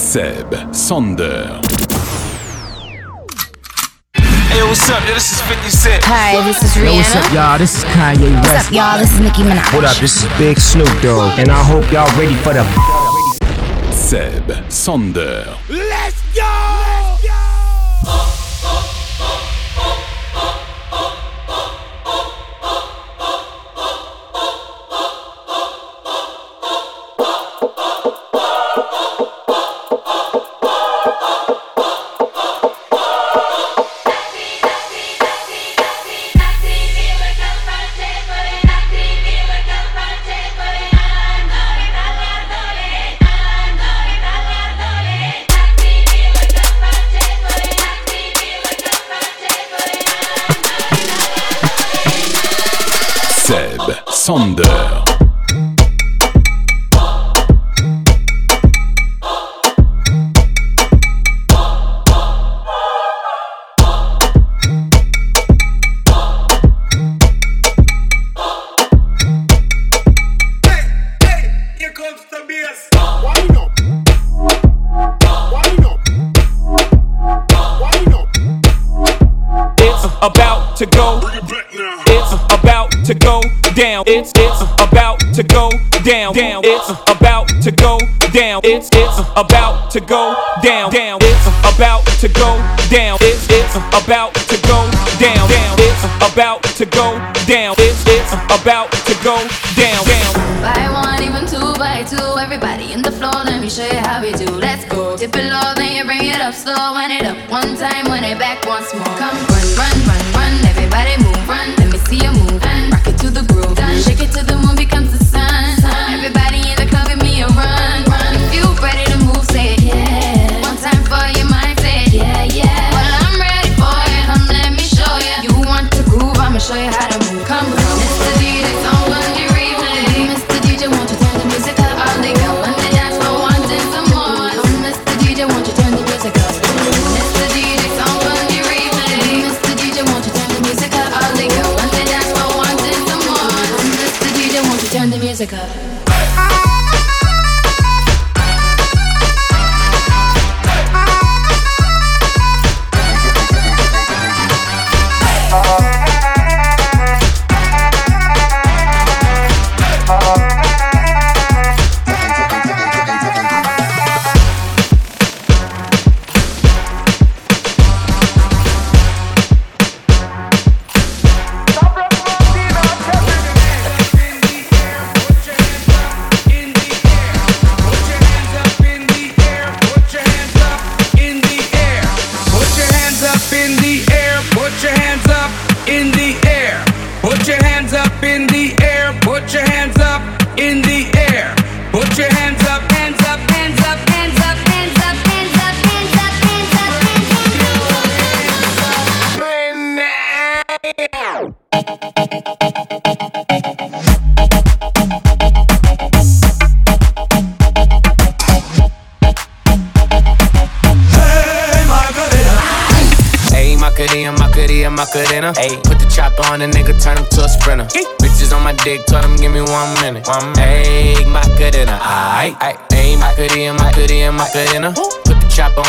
Seb, 0.00 0.74
Sander. 0.74 1.60
Hey, 4.48 4.62
what's 4.62 4.88
up? 4.88 5.06
Yo, 5.06 5.12
this 5.12 5.30
is 5.30 5.42
50 5.42 5.68
Cent. 5.68 6.04
Hi, 6.04 6.42
this 6.42 6.62
is 6.62 6.70
Rihanna. 6.72 6.84
Yo, 6.84 6.96
what's 6.96 7.14
up, 7.14 7.32
y'all? 7.34 7.58
This 7.58 7.76
is 7.76 7.84
Kanye 7.84 8.34
What's 8.34 8.66
up, 8.66 8.72
y'all? 8.72 8.98
This 8.98 9.12
is 9.12 9.20
Nicki 9.20 9.42
Minaj. 9.42 9.74
What 9.74 9.84
up? 9.84 9.96
This 9.98 10.24
is 10.24 10.38
Big 10.38 10.58
Snoop 10.58 10.88
Dogg, 11.02 11.38
and 11.38 11.50
I 11.50 11.62
hope 11.62 11.92
y'all 11.92 12.10
ready 12.18 12.34
for 12.36 12.54
the. 12.54 12.64
Seb, 13.92 14.72
Sander. 14.72 15.44
Seb, 15.68 16.99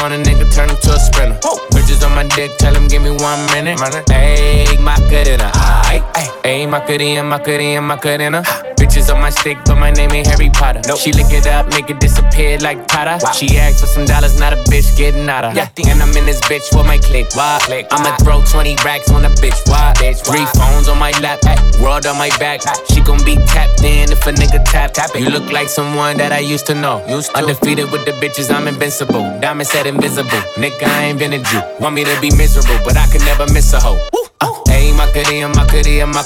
on 0.01 0.12
a 0.13 0.17
nigga, 0.17 0.51
turn 0.53 0.69
him 0.69 0.78
to 0.78 0.94
a 0.94 1.00
sprinter. 1.00 1.38
Bitches 1.72 2.03
on 2.06 2.16
my 2.16 2.23
dick, 2.23 2.57
tell 2.57 2.73
him 2.73 2.88
give 2.88 3.03
me 3.03 3.12
one 3.12 3.45
minute. 3.51 3.78
Ayy, 4.09 4.79
Macarena, 4.79 5.51
aight. 5.53 6.41
Ayy, 6.44 6.68
Macarena, 6.68 7.24
Macarena, 7.24 7.81
Macarena. 7.81 8.41
Bitches 8.81 9.13
on 9.13 9.22
my 9.22 9.29
stick, 9.29 9.57
but 9.66 9.75
my 9.75 9.91
name 9.91 10.12
ain't 10.12 10.25
Harry 10.25 10.50
Potter. 10.50 10.81
She 10.97 11.12
lick 11.13 11.31
it 11.31 11.46
up, 11.46 11.69
make 11.69 11.90
it 11.91 12.00
disappear 12.00 12.57
like 12.59 12.88
Potter. 12.88 13.19
She 13.34 13.57
asked 13.57 13.79
for 13.79 13.85
some 13.85 14.06
dollars, 14.06 14.40
not 14.40 14.53
a 14.53 14.56
bitch 14.66 14.97
getting 14.97 15.29
out 15.29 15.46
of 15.46 15.53
her. 15.53 15.69
And 15.88 16.02
I'm 16.02 16.09
in 16.18 16.25
this 16.25 16.41
bitch 16.41 16.66
for 16.74 16.84
my 16.84 16.97
click. 16.97 17.28
Why? 17.35 17.59
click. 17.62 17.88
I'ma 17.91 18.16
throw 18.18 18.44
20 18.44 18.75
racks 18.84 19.12
on 19.12 19.24
a 19.25 19.29
bitch. 19.29 19.69
Why? 19.69 19.94
bitch. 19.97 20.25
Three 20.25 20.46
phones 20.57 20.90
on 20.90 20.97
my 20.97 21.12
lap, 21.22 21.40
world 21.79 22.07
on 22.07 22.18
my 22.18 22.29
back. 22.40 22.62
She 22.90 23.02
gon' 23.02 23.23
be 23.23 23.35
tapped 23.46 23.84
in 23.84 24.12
if 24.12 24.25
a 24.25 24.31
nigga 24.31 24.66
tap. 24.66 24.94
tap 24.94 25.12
it. 25.13 25.22
You 25.22 25.29
look 25.29 25.52
like 25.52 25.69
someone 25.69 26.18
that 26.18 26.31
I 26.31 26.40
used 26.40 26.66
to 26.68 26.73
know. 26.73 27.05
Undefeated 27.35 27.91
with 27.91 28.05
the 28.05 28.14
bitches, 28.14 28.49
I'm 28.53 28.67
invincible. 28.67 29.23
Diamond 29.40 29.67
said 29.67 29.85
invisible. 29.85 30.41
Nigga, 30.58 30.84
I 30.84 31.05
ain't 31.05 31.20
been 31.20 31.34
a 31.34 31.43
Jew. 31.43 31.61
Want 31.79 31.93
me 31.93 32.03
to 32.03 32.20
be 32.20 32.35
miserable, 32.35 32.79
but 32.84 32.97
I 32.97 33.05
can 33.08 33.23
never 33.26 33.46
miss 33.53 33.73
a 33.73 33.79
hoe. 33.79 33.99
Uh, 34.14 34.22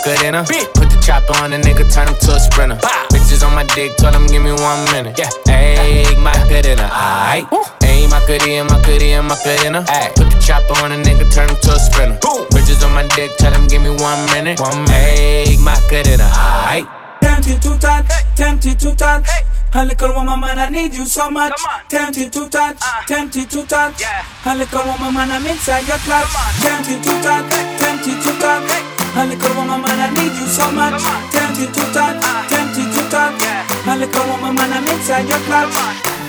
Put 0.06 0.94
the 0.94 1.02
chopper 1.04 1.34
on 1.42 1.52
a 1.52 1.58
nigga, 1.58 1.92
turn 1.92 2.08
him 2.08 2.14
to 2.14 2.36
a 2.36 2.40
sprinter. 2.40 2.78
Bitches 3.10 3.42
on 3.42 3.56
my 3.56 3.64
dick, 3.74 3.98
told 3.98 4.14
him 4.14 4.28
give 4.28 4.44
me 4.44 4.52
one 4.52 4.86
minute. 4.94 5.18
Yeah. 5.18 5.30
Ayy, 5.50 6.22
Macarena, 6.22 6.86
aight. 6.94 7.50
Ayy, 7.82 8.08
Macarena, 8.12 8.70
Macarena, 8.70 9.24
Macarena. 9.24 9.82
Ayy. 9.82 10.16
Put 10.16 10.30
the 10.30 10.38
chopper 10.38 10.78
on 10.84 10.92
a 10.92 10.98
nigga, 10.98 11.26
turn 11.34 11.50
him 11.50 11.58
to 11.58 11.72
a 11.74 11.80
sprinter. 11.80 12.20
Bitches 12.54 12.86
on 12.86 12.94
my 12.94 13.08
dick, 13.16 13.36
tell 13.38 13.52
him 13.52 13.68
give 13.68 13.82
me 13.82 13.90
one 13.90 14.24
minute. 14.30 14.60
One 14.60 14.86
minute. 14.86 15.50
Ayy, 15.50 15.58
Macarena, 15.58 16.30
aight. 16.70 17.05
Tempted 17.26 17.60
to 17.64 17.74
touch, 17.80 18.06
tempted 18.36 18.80
to 18.80 18.96
touch. 18.96 19.26
A 19.74 19.84
little 19.84 20.14
woman, 20.14 20.40
man, 20.40 20.60
I 20.60 20.70
need 20.70 20.94
you 20.94 21.06
so 21.06 21.32
much. 21.32 21.58
Tempted 21.90 22.32
to 22.34 22.48
touch, 22.48 22.78
tempted 23.08 23.50
to 23.50 23.66
touch. 23.66 24.04
A 24.46 24.56
little 24.56 24.86
woman, 24.86 25.12
man, 25.12 25.32
I'm 25.32 25.46
inside 25.48 25.88
your 25.90 25.98
clutch. 26.06 26.30
Tempted 26.62 27.02
to 27.02 27.14
touch, 27.26 27.50
tempted 27.82 28.22
to 28.22 28.32
touch. 28.38 28.70
A 29.18 29.26
little 29.26 29.54
woman, 29.58 29.82
man, 29.82 30.00
I 30.06 30.10
need 30.14 30.38
you 30.38 30.46
so 30.46 30.70
much. 30.72 31.02
Tempted 31.34 31.74
to 31.74 31.84
touch, 31.98 32.22
tempted 32.46 32.94
to 32.94 33.02
touch. 33.10 33.42
A 33.90 33.94
little 33.98 34.26
woman, 34.30 34.54
man, 34.54 34.72
I'm 34.72 34.88
inside 34.94 35.26
your 35.28 35.42
clutch. 35.50 35.74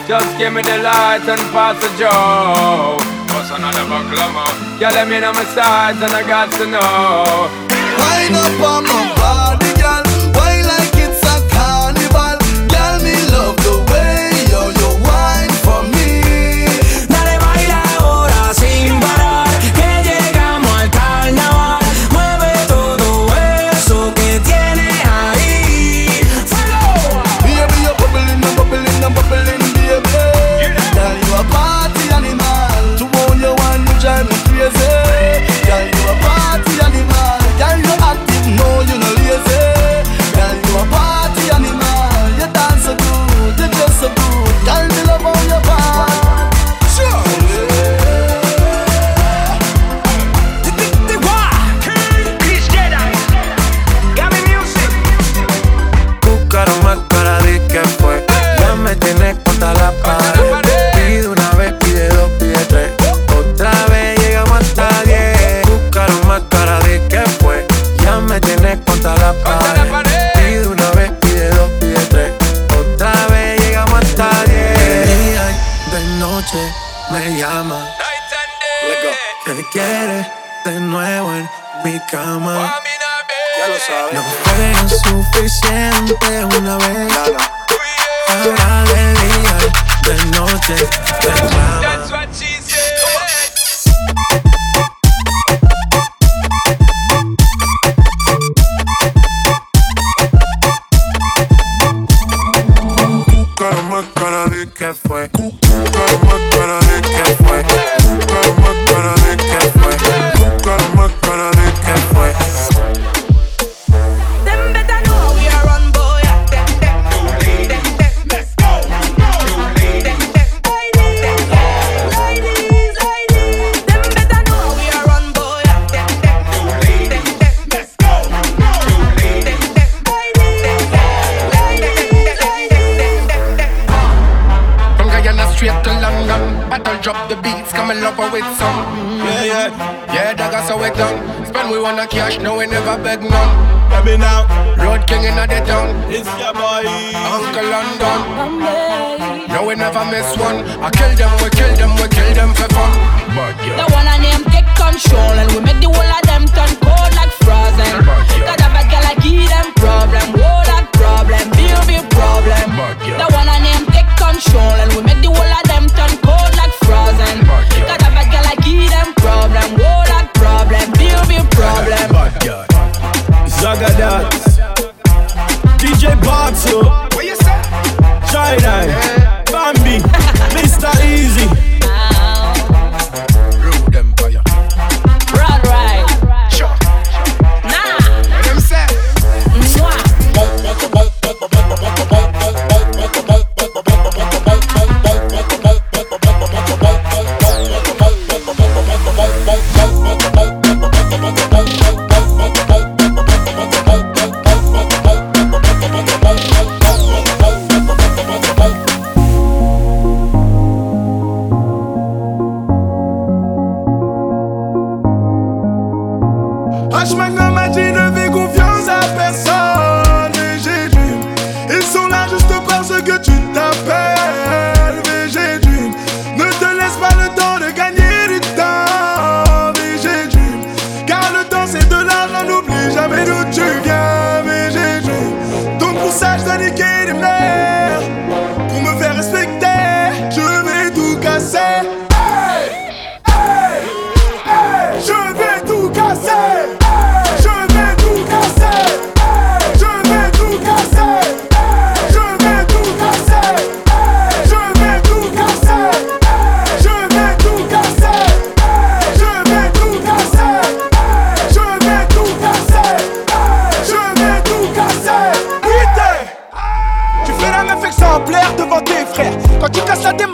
Just 0.08 0.38
give 0.38 0.52
me 0.52 0.62
the 0.62 0.78
light 0.80 1.28
and 1.28 1.44
pass 1.52 1.76
the 1.76 1.92
joe. 2.00 2.96
What's 3.36 3.50
another 3.52 3.84
baklava? 3.84 4.48
Yeah, 4.80 4.96
let 4.96 5.08
me 5.08 5.20
know 5.20 5.32
my 5.34 5.44
size 5.44 6.00
and 6.00 6.12
I 6.12 6.22
got 6.26 6.48
to 6.56 6.64
know. 6.64 7.52
Wind 8.00 8.34
up 8.34 8.60
on 8.64 8.84
my 8.84 9.12
body. 9.20 9.65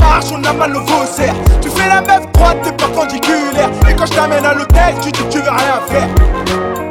marche, 0.02 0.26
on 0.32 0.44
a 0.44 0.52
mal 0.52 0.76
au 0.76 0.80
faux 0.86 1.06
cerf. 1.06 1.34
Tu 1.60 1.70
fais 1.70 1.88
la 1.88 2.00
meuf 2.02 2.30
droite, 2.32 2.58
t'es 2.62 2.72
perpendiculaire. 2.72 3.70
Et 3.88 3.94
quand 3.94 4.06
je 4.06 4.12
t'amène 4.12 4.44
à 4.44 4.54
l'hôtel, 4.54 4.94
tu 5.02 5.10
dis 5.12 5.22
que 5.22 5.32
tu 5.32 5.38
veux 5.38 5.50
rien 5.50 5.80
faire. 5.88 6.81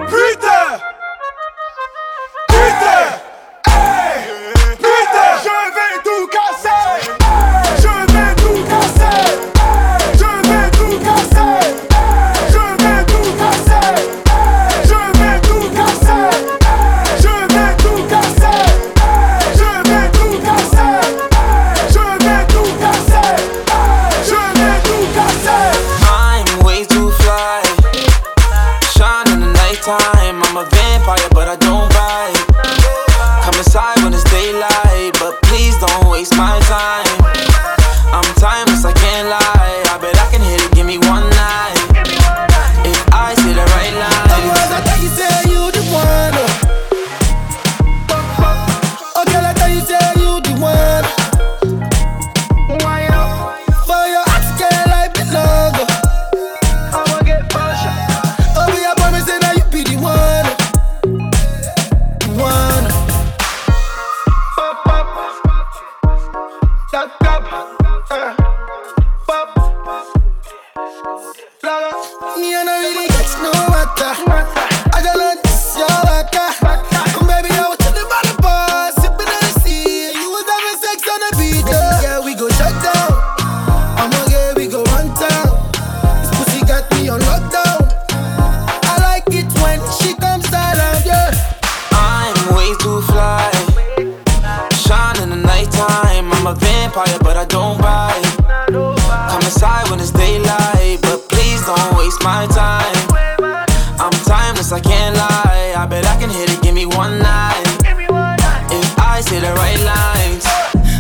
The 109.42 109.54
right 109.54 109.80
lines, 109.80 110.46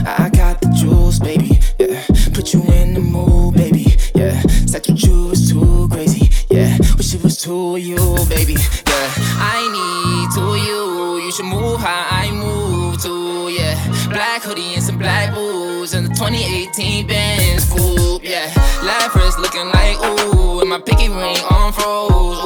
I 0.05 0.29
got 0.33 0.61
the 0.61 0.69
juice, 0.69 1.19
baby. 1.19 1.59
Yeah, 1.77 2.03
put 2.33 2.53
you 2.53 2.63
in 2.73 2.95
the 2.95 2.99
mood, 2.99 3.53
baby. 3.55 3.85
Yeah, 4.15 4.41
said 4.65 4.87
you 4.87 4.95
choose 4.95 5.51
too 5.51 5.87
crazy. 5.91 6.29
Yeah, 6.49 6.75
wish 6.97 7.13
it 7.13 7.23
was 7.23 7.45
of 7.45 7.79
you, 7.79 7.97
baby. 8.29 8.53
Yeah, 8.53 9.09
I 9.37 9.59
need 9.77 10.29
to 10.37 10.45
you. 10.67 11.23
You 11.23 11.31
should 11.31 11.45
move 11.45 11.79
how 11.79 12.07
I 12.09 12.31
move 12.31 13.01
to. 13.03 13.49
Yeah, 13.49 13.75
black 14.09 14.41
hoodie 14.41 14.73
and 14.73 14.83
some 14.83 14.97
black 14.97 15.33
boots 15.35 15.93
and 15.93 16.07
the 16.07 16.13
2018 16.15 17.05
Benz 17.05 17.69
coupe. 17.69 18.23
Yeah, 18.23 18.49
Lapras 18.81 19.37
looking 19.37 19.67
like 19.69 19.97
ooh, 20.03 20.61
and 20.61 20.69
my 20.69 20.79
pinky 20.79 21.09
ring 21.09 21.37
on 21.51 21.73
froze. 21.73 22.40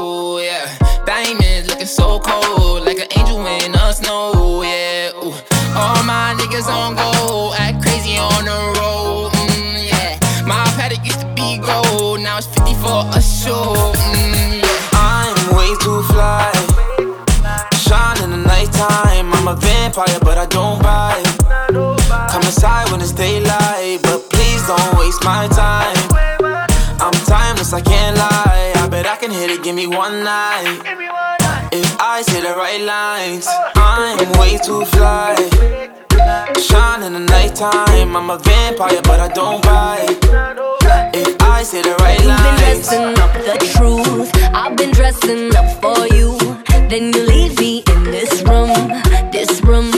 Timeless, 27.66 27.74
I 27.74 27.82
can't 27.82 28.18
lie. 28.18 28.74
I 28.76 28.88
bet 28.90 29.06
I 29.06 29.16
can 29.16 29.32
hit 29.32 29.50
it, 29.52 29.64
give 29.64 29.76
me 29.76 29.88
one 29.88 30.24
night. 30.24 30.82
If 31.72 32.00
I 32.00 32.22
say 32.22 32.42
the 32.42 32.56
right 32.56 32.82
lines, 32.82 33.48
I'm 33.76 34.40
way 34.40 34.58
too 34.58 34.86
fly. 34.86 35.36
Shine 36.60 37.04
in 37.04 37.14
the 37.14 37.20
nighttime. 37.20 38.16
I'm 38.16 38.30
a 38.30 38.38
vampire, 38.38 39.02
but 39.04 39.20
I 39.20 39.28
don't 39.30 39.62
bite. 39.64 40.20
If 41.14 41.42
I 41.42 41.64
say 41.64 41.82
the 41.82 41.96
right 42.00 42.24
lines, 42.26 42.46
You've 42.46 42.60
been 42.60 42.62
lines. 42.62 42.88
dressing 42.88 43.20
up 43.24 43.34
the 43.34 43.58
truth. 43.76 44.32
I've 44.54 44.78
been 44.78 44.92
dressing 44.92 45.56
up 45.56 45.70
for 45.82 46.08
you. 46.16 46.38
Then 46.90 47.14
you 47.14 47.24
leave 47.26 47.60
me 47.60 47.84
in 47.88 48.04
this 48.04 48.42
room, 48.44 48.72
this 49.32 49.62
room. 49.62 49.92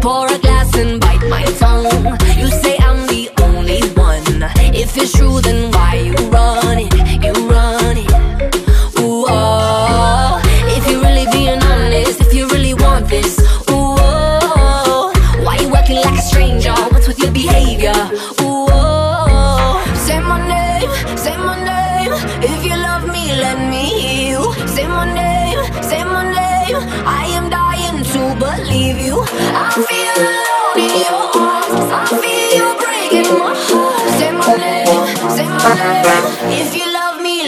Pour 0.00 0.26
a 0.26 0.38
glass 0.38 0.74
and 0.76 1.00
bite 1.00 1.24
my 1.28 1.44
tongue. 1.60 2.18
You 2.38 2.48
say 2.48 2.79
If 4.90 4.96
it's 4.96 5.12
true, 5.12 5.40
then 5.40 5.70
why 5.70 5.94
you 5.94 6.29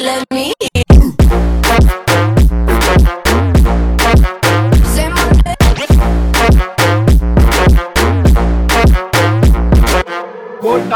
love 0.02 0.24
me. 0.32 0.52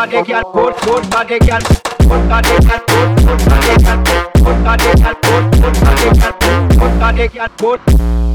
Take 0.08 0.28
your 0.28 0.42
coat, 0.42 0.76
coat, 0.76 1.04
take 1.28 1.46
your 1.46 1.58
coat, 1.60 2.42
take 2.42 2.64
your 2.64 2.80
coat, 2.86 3.16
take 3.16 3.34
your 3.34 3.96
coat, 3.96 4.66
take 4.78 5.00
your 5.02 5.14
coat, 5.14 5.52
take 5.96 6.22
your 6.22 6.32
coat, 6.98 7.16
take 7.16 7.34
your 7.34 7.48
coat. 7.48 8.25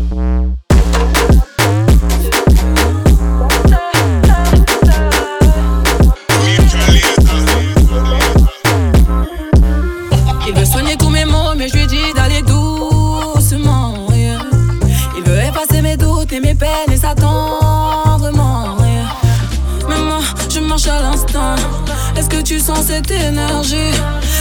Tu 22.44 22.60
sens 22.60 22.86
cette 22.88 23.12
énergie 23.12 23.92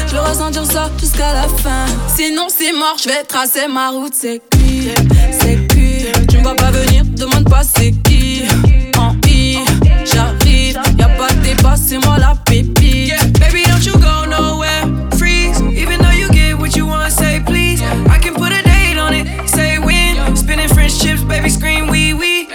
Je 0.06 0.14
veux 0.14 0.20
ressentir 0.20 0.64
ça 0.64 0.90
jusqu'à 0.98 1.32
la 1.34 1.42
fin. 1.42 1.86
Sinon, 2.14 2.46
c'est 2.48 2.72
mort, 2.72 2.96
je 3.02 3.08
vais 3.08 3.24
tracer 3.24 3.68
ma 3.68 3.90
route. 3.90 4.14
C'est 4.14 4.40
cuit, 4.50 4.88
c'est 5.40 5.68
cuit. 5.68 6.06
Tu 6.28 6.38
me 6.38 6.42
vois 6.42 6.54
pas 6.54 6.70
venir, 6.70 7.04
demande 7.04 7.48
pas 7.48 7.62
c'est 7.62 7.92
qui. 7.92 8.42
En 8.98 9.14
I, 9.26 9.58
j'arrive, 10.04 10.78
y'a 10.98 11.08
pas 11.08 11.28
de 11.28 11.40
débat, 11.42 11.74
c'est 11.76 11.98
moi 11.98 12.18
la 12.18 12.34
pépite. 12.46 13.08
Yeah, 13.08 13.24
baby, 13.38 13.62
don't 13.64 13.84
you 13.84 13.92
go 13.92 14.26
nowhere. 14.28 14.86
Freeze, 15.18 15.60
even 15.72 15.98
though 15.98 16.16
you 16.16 16.28
get 16.30 16.58
what 16.58 16.76
you 16.76 16.86
want, 16.86 17.10
say 17.10 17.40
please. 17.44 17.82
I 17.82 18.18
can 18.18 18.34
put 18.34 18.52
a 18.52 18.62
date 18.62 18.98
on 18.98 19.12
it, 19.14 19.26
say 19.48 19.78
when. 19.78 20.36
Spinning 20.36 20.68
French 20.68 21.00
chips, 21.00 21.22
baby, 21.22 21.48
scream 21.50 21.88
wee 21.88 22.14
wee. 22.14 22.48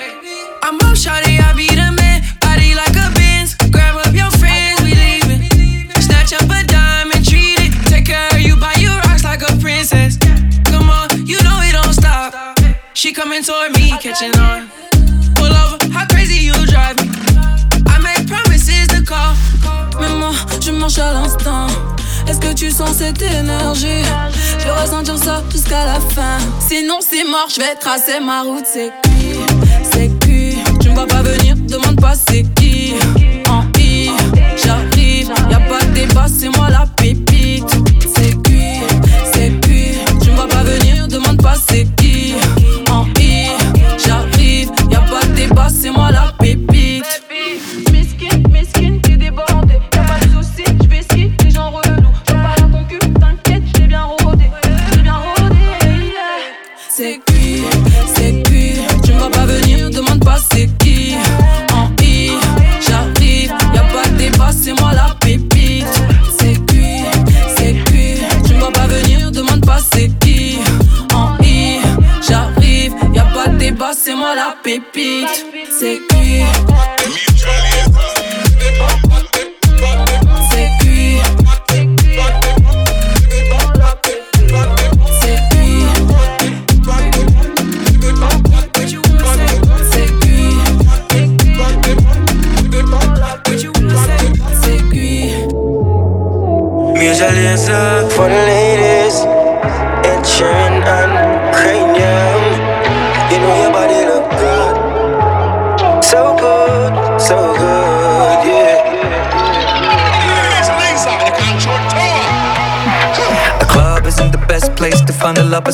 Coming 13.35 13.43
toward 13.43 13.75
me, 13.77 13.89
catching 13.99 14.37
on. 14.39 14.69
Pull 15.35 15.47
over, 15.47 15.77
how 15.93 16.05
crazy 16.07 16.45
you 16.45 16.53
drive 16.67 16.97
me. 17.01 17.09
I 17.87 17.99
make 17.99 18.27
promises 18.27 18.87
to 18.89 19.01
call. 19.03 19.35
Mais 19.99 20.09
moi, 20.17 20.31
je 20.61 20.71
marche 20.71 20.97
à 20.99 21.13
l'instant. 21.13 21.67
Est-ce 22.27 22.39
que 22.39 22.53
tu 22.53 22.71
sens 22.71 22.97
cette 22.97 23.21
énergie? 23.21 24.03
Je 24.59 24.63
vais 24.63 24.71
ressentir 24.71 25.17
ça 25.17 25.43
jusqu'à 25.51 25.85
la 25.85 25.99
fin. 25.99 26.37
Sinon, 26.59 26.99
c'est 27.01 27.23
mort, 27.23 27.47
je 27.53 27.59
vais 27.59 27.75
tracer 27.75 28.19
ma 28.21 28.43
route. 28.43 28.65
C'est 28.71 28.91
cuit, 29.03 29.39
c'est 29.91 30.19
cuit. 30.19 30.57
Tu 30.79 30.89
me 30.89 30.95
vois 30.95 31.07
pas 31.07 31.21
venir, 31.21 31.55
demande 31.55 31.99
pas 31.99 32.13
c'est 32.15 32.43
qui. 32.55 32.93
En 33.49 33.63
I, 33.77 34.11
j'arrive, 34.63 35.31
y'a 35.49 35.59
pas 35.59 35.81
de 35.85 35.91
débat, 35.93 36.27
c'est 36.27 36.49
moi 36.49 36.69
la 36.69 36.85
pépite. 36.95 37.69
C'est 38.15 38.41
cuit, 38.43 38.79
c'est 39.33 39.59
cuit. 39.61 39.97
Tu 40.21 40.31
me 40.31 40.35
vois 40.35 40.47
pas 40.47 40.63
venir, 40.63 41.07
demande 41.07 41.41
pas 41.41 41.55
c'est 41.69 41.85
qui. 41.97 42.04
negócio 45.55 45.93
se 45.93 46.33
pipi 46.37 46.64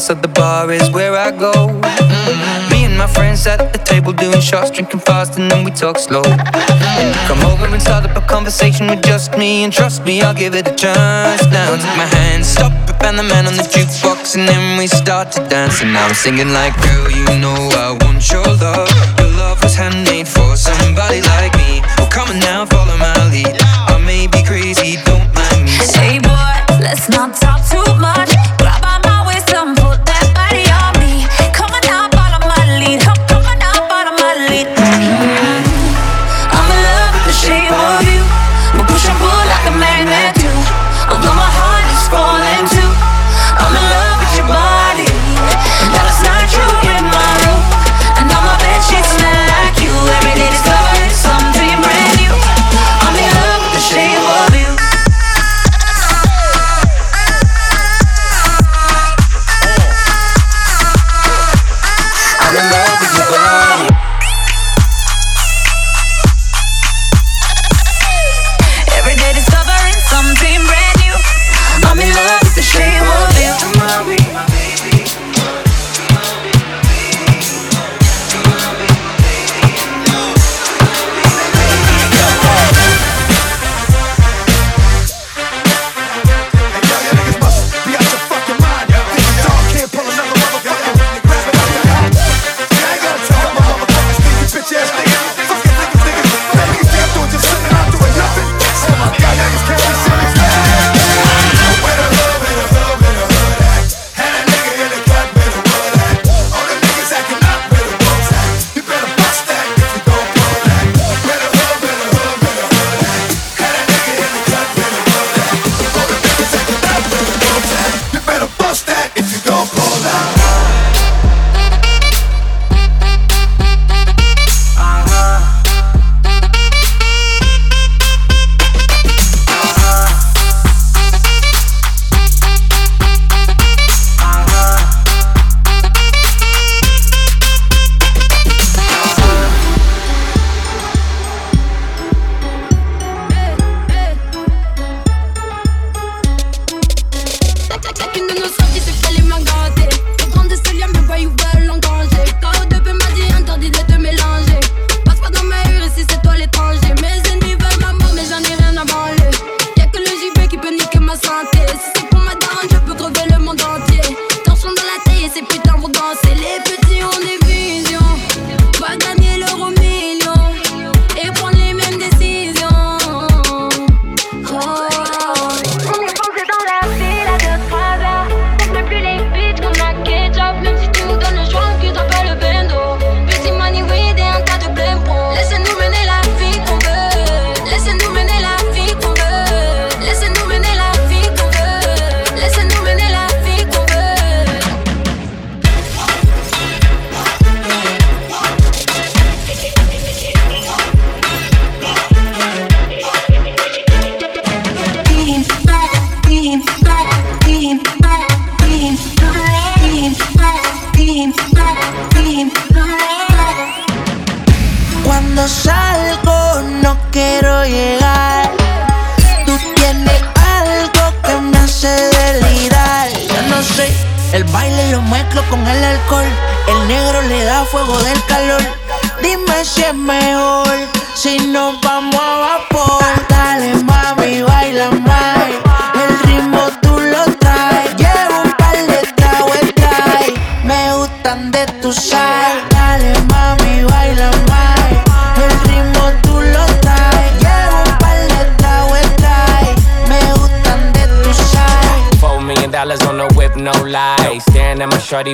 so 0.02 0.16
the 0.16 0.28
bar 0.28 0.72
is 0.72 0.90
where 0.90 1.14
I 1.16 1.30
go. 1.30 1.54
Mm-hmm. 1.54 2.72
Me 2.72 2.86
and 2.86 2.98
my 2.98 3.06
friends 3.06 3.46
at 3.46 3.72
the 3.72 3.78
table 3.78 4.12
doing 4.12 4.42
shots, 4.42 4.72
drinking 4.72 5.02
fast, 5.02 5.38
and 5.38 5.52
then 5.52 5.64
we 5.64 5.70
talk 5.70 6.00
slow. 6.00 6.24
And 6.26 7.08
you 7.14 7.22
come 7.30 7.46
over 7.46 7.68
and 7.68 7.82
start 7.82 8.06
up 8.10 8.18
a 8.18 8.26
conversation 8.26 8.88
with 8.88 9.04
just 9.04 9.38
me, 9.38 9.64
and 9.64 9.72
trust 9.72 10.04
me, 10.04 10.22
I'll 10.24 10.34
give 10.34 10.56
it 10.56 10.68
a 10.68 10.74
chance. 10.74 11.46
Now 11.54 11.76
take 11.76 11.98
my 12.02 12.10
hand, 12.18 12.44
stop 12.44 12.74
it, 12.90 12.98
and 13.06 13.20
the 13.20 13.24
man 13.24 13.46
on 13.46 13.56
the 13.56 13.64
jukebox, 13.64 14.36
and 14.36 14.50
then 14.50 14.80
we 14.80 14.88
start 14.88 15.32
to 15.34 15.48
dance. 15.48 15.82
And 15.84 15.94
now 15.94 16.08
I'm 16.08 16.16
singing 16.16 16.50
like, 16.50 16.74
girl, 16.82 17.12
you 17.12 17.26
know 17.38 17.54
I 17.86 17.94
want 18.02 18.26
your 18.32 18.48
love. 18.58 18.90
Your 19.20 19.30
love 19.38 19.62
was 19.62 19.76
handmade 19.76 20.28
for 20.28 20.58
somebody 20.58 21.22
like 21.22 21.54
me. 21.62 21.82
Oh, 22.02 22.10
come 22.10 22.30
on 22.30 22.40
now, 22.40 22.66
follow 22.66 22.98
my 22.98 23.30
lead. 23.30 23.56
I 23.62 24.02
may 24.04 24.26
be 24.26 24.42
crazy, 24.42 24.98
don't 25.06 25.30
mind 25.36 25.66
me. 25.66 25.78
Hey 25.94 26.18
boy, 26.18 26.54
let's 26.82 27.08
not 27.08 27.36
talk 27.36 27.62
too 27.70 27.91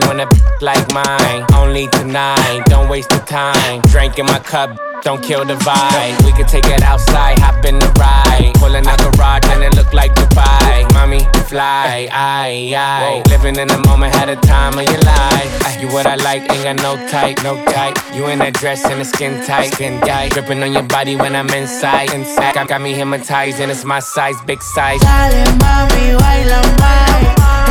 Staring 0.01 0.19
at 0.19 0.29
my 0.29 0.37
shorty 0.59 0.59
when 0.59 0.59
a 0.59 0.63
like 0.63 0.93
mine. 0.93 1.45
Only 1.53 1.87
tonight, 1.87 2.63
don't 2.65 2.89
waste 2.89 3.09
the 3.09 3.19
time. 3.19 3.81
Drink 3.89 4.19
in 4.19 4.25
my 4.25 4.39
cup, 4.39 4.77
don't 5.03 5.21
kill 5.23 5.45
the 5.45 5.55
vibe. 5.55 6.25
We 6.25 6.31
could 6.33 6.47
take 6.47 6.65
it 6.65 6.81
outside, 6.81 7.39
hop 7.39 7.63
in 7.65 7.79
the 7.79 7.87
ride. 7.99 8.53
Pulling 8.55 8.85
out 8.87 8.99
garage 8.99 9.45
and 9.49 9.63
it 9.63 9.75
look 9.75 9.93
like 9.93 10.13
Dubai. 10.15 10.91
Mommy, 10.93 11.21
fly, 11.47 12.07
aye, 12.11 12.73
aye. 12.75 13.23
Living 13.29 13.55
in 13.57 13.67
the 13.67 13.77
moment, 13.87 14.15
had 14.15 14.29
a 14.29 14.35
time 14.35 14.77
of 14.77 14.85
your 14.85 15.01
life. 15.01 15.81
You 15.81 15.87
what 15.89 16.07
I 16.07 16.15
like, 16.15 16.41
ain't 16.51 16.63
got 16.63 16.77
no 16.77 16.95
type, 17.07 17.43
no 17.43 17.63
type. 17.65 17.97
You 18.15 18.27
in 18.27 18.39
that 18.39 18.53
dress 18.55 18.83
and 18.85 18.99
the 18.99 19.05
skin 19.05 19.45
tight, 19.45 19.73
skin 19.73 20.01
tight. 20.01 20.31
Gripping 20.33 20.63
on 20.63 20.73
your 20.73 20.83
body 20.83 21.15
when 21.15 21.35
I'm 21.35 21.49
inside, 21.49 22.13
inside. 22.13 22.55
Got, 22.55 22.67
got 22.67 22.81
me 22.81 22.93
hypnotized 22.93 23.59
and 23.59 23.69
it's 23.69 23.85
my 23.85 23.99
size, 23.99 24.35
big 24.45 24.61
size. 24.61 24.99
Dale 25.01 25.45
mami, 25.59 26.17
baila 26.17 26.61
más. 26.79 27.66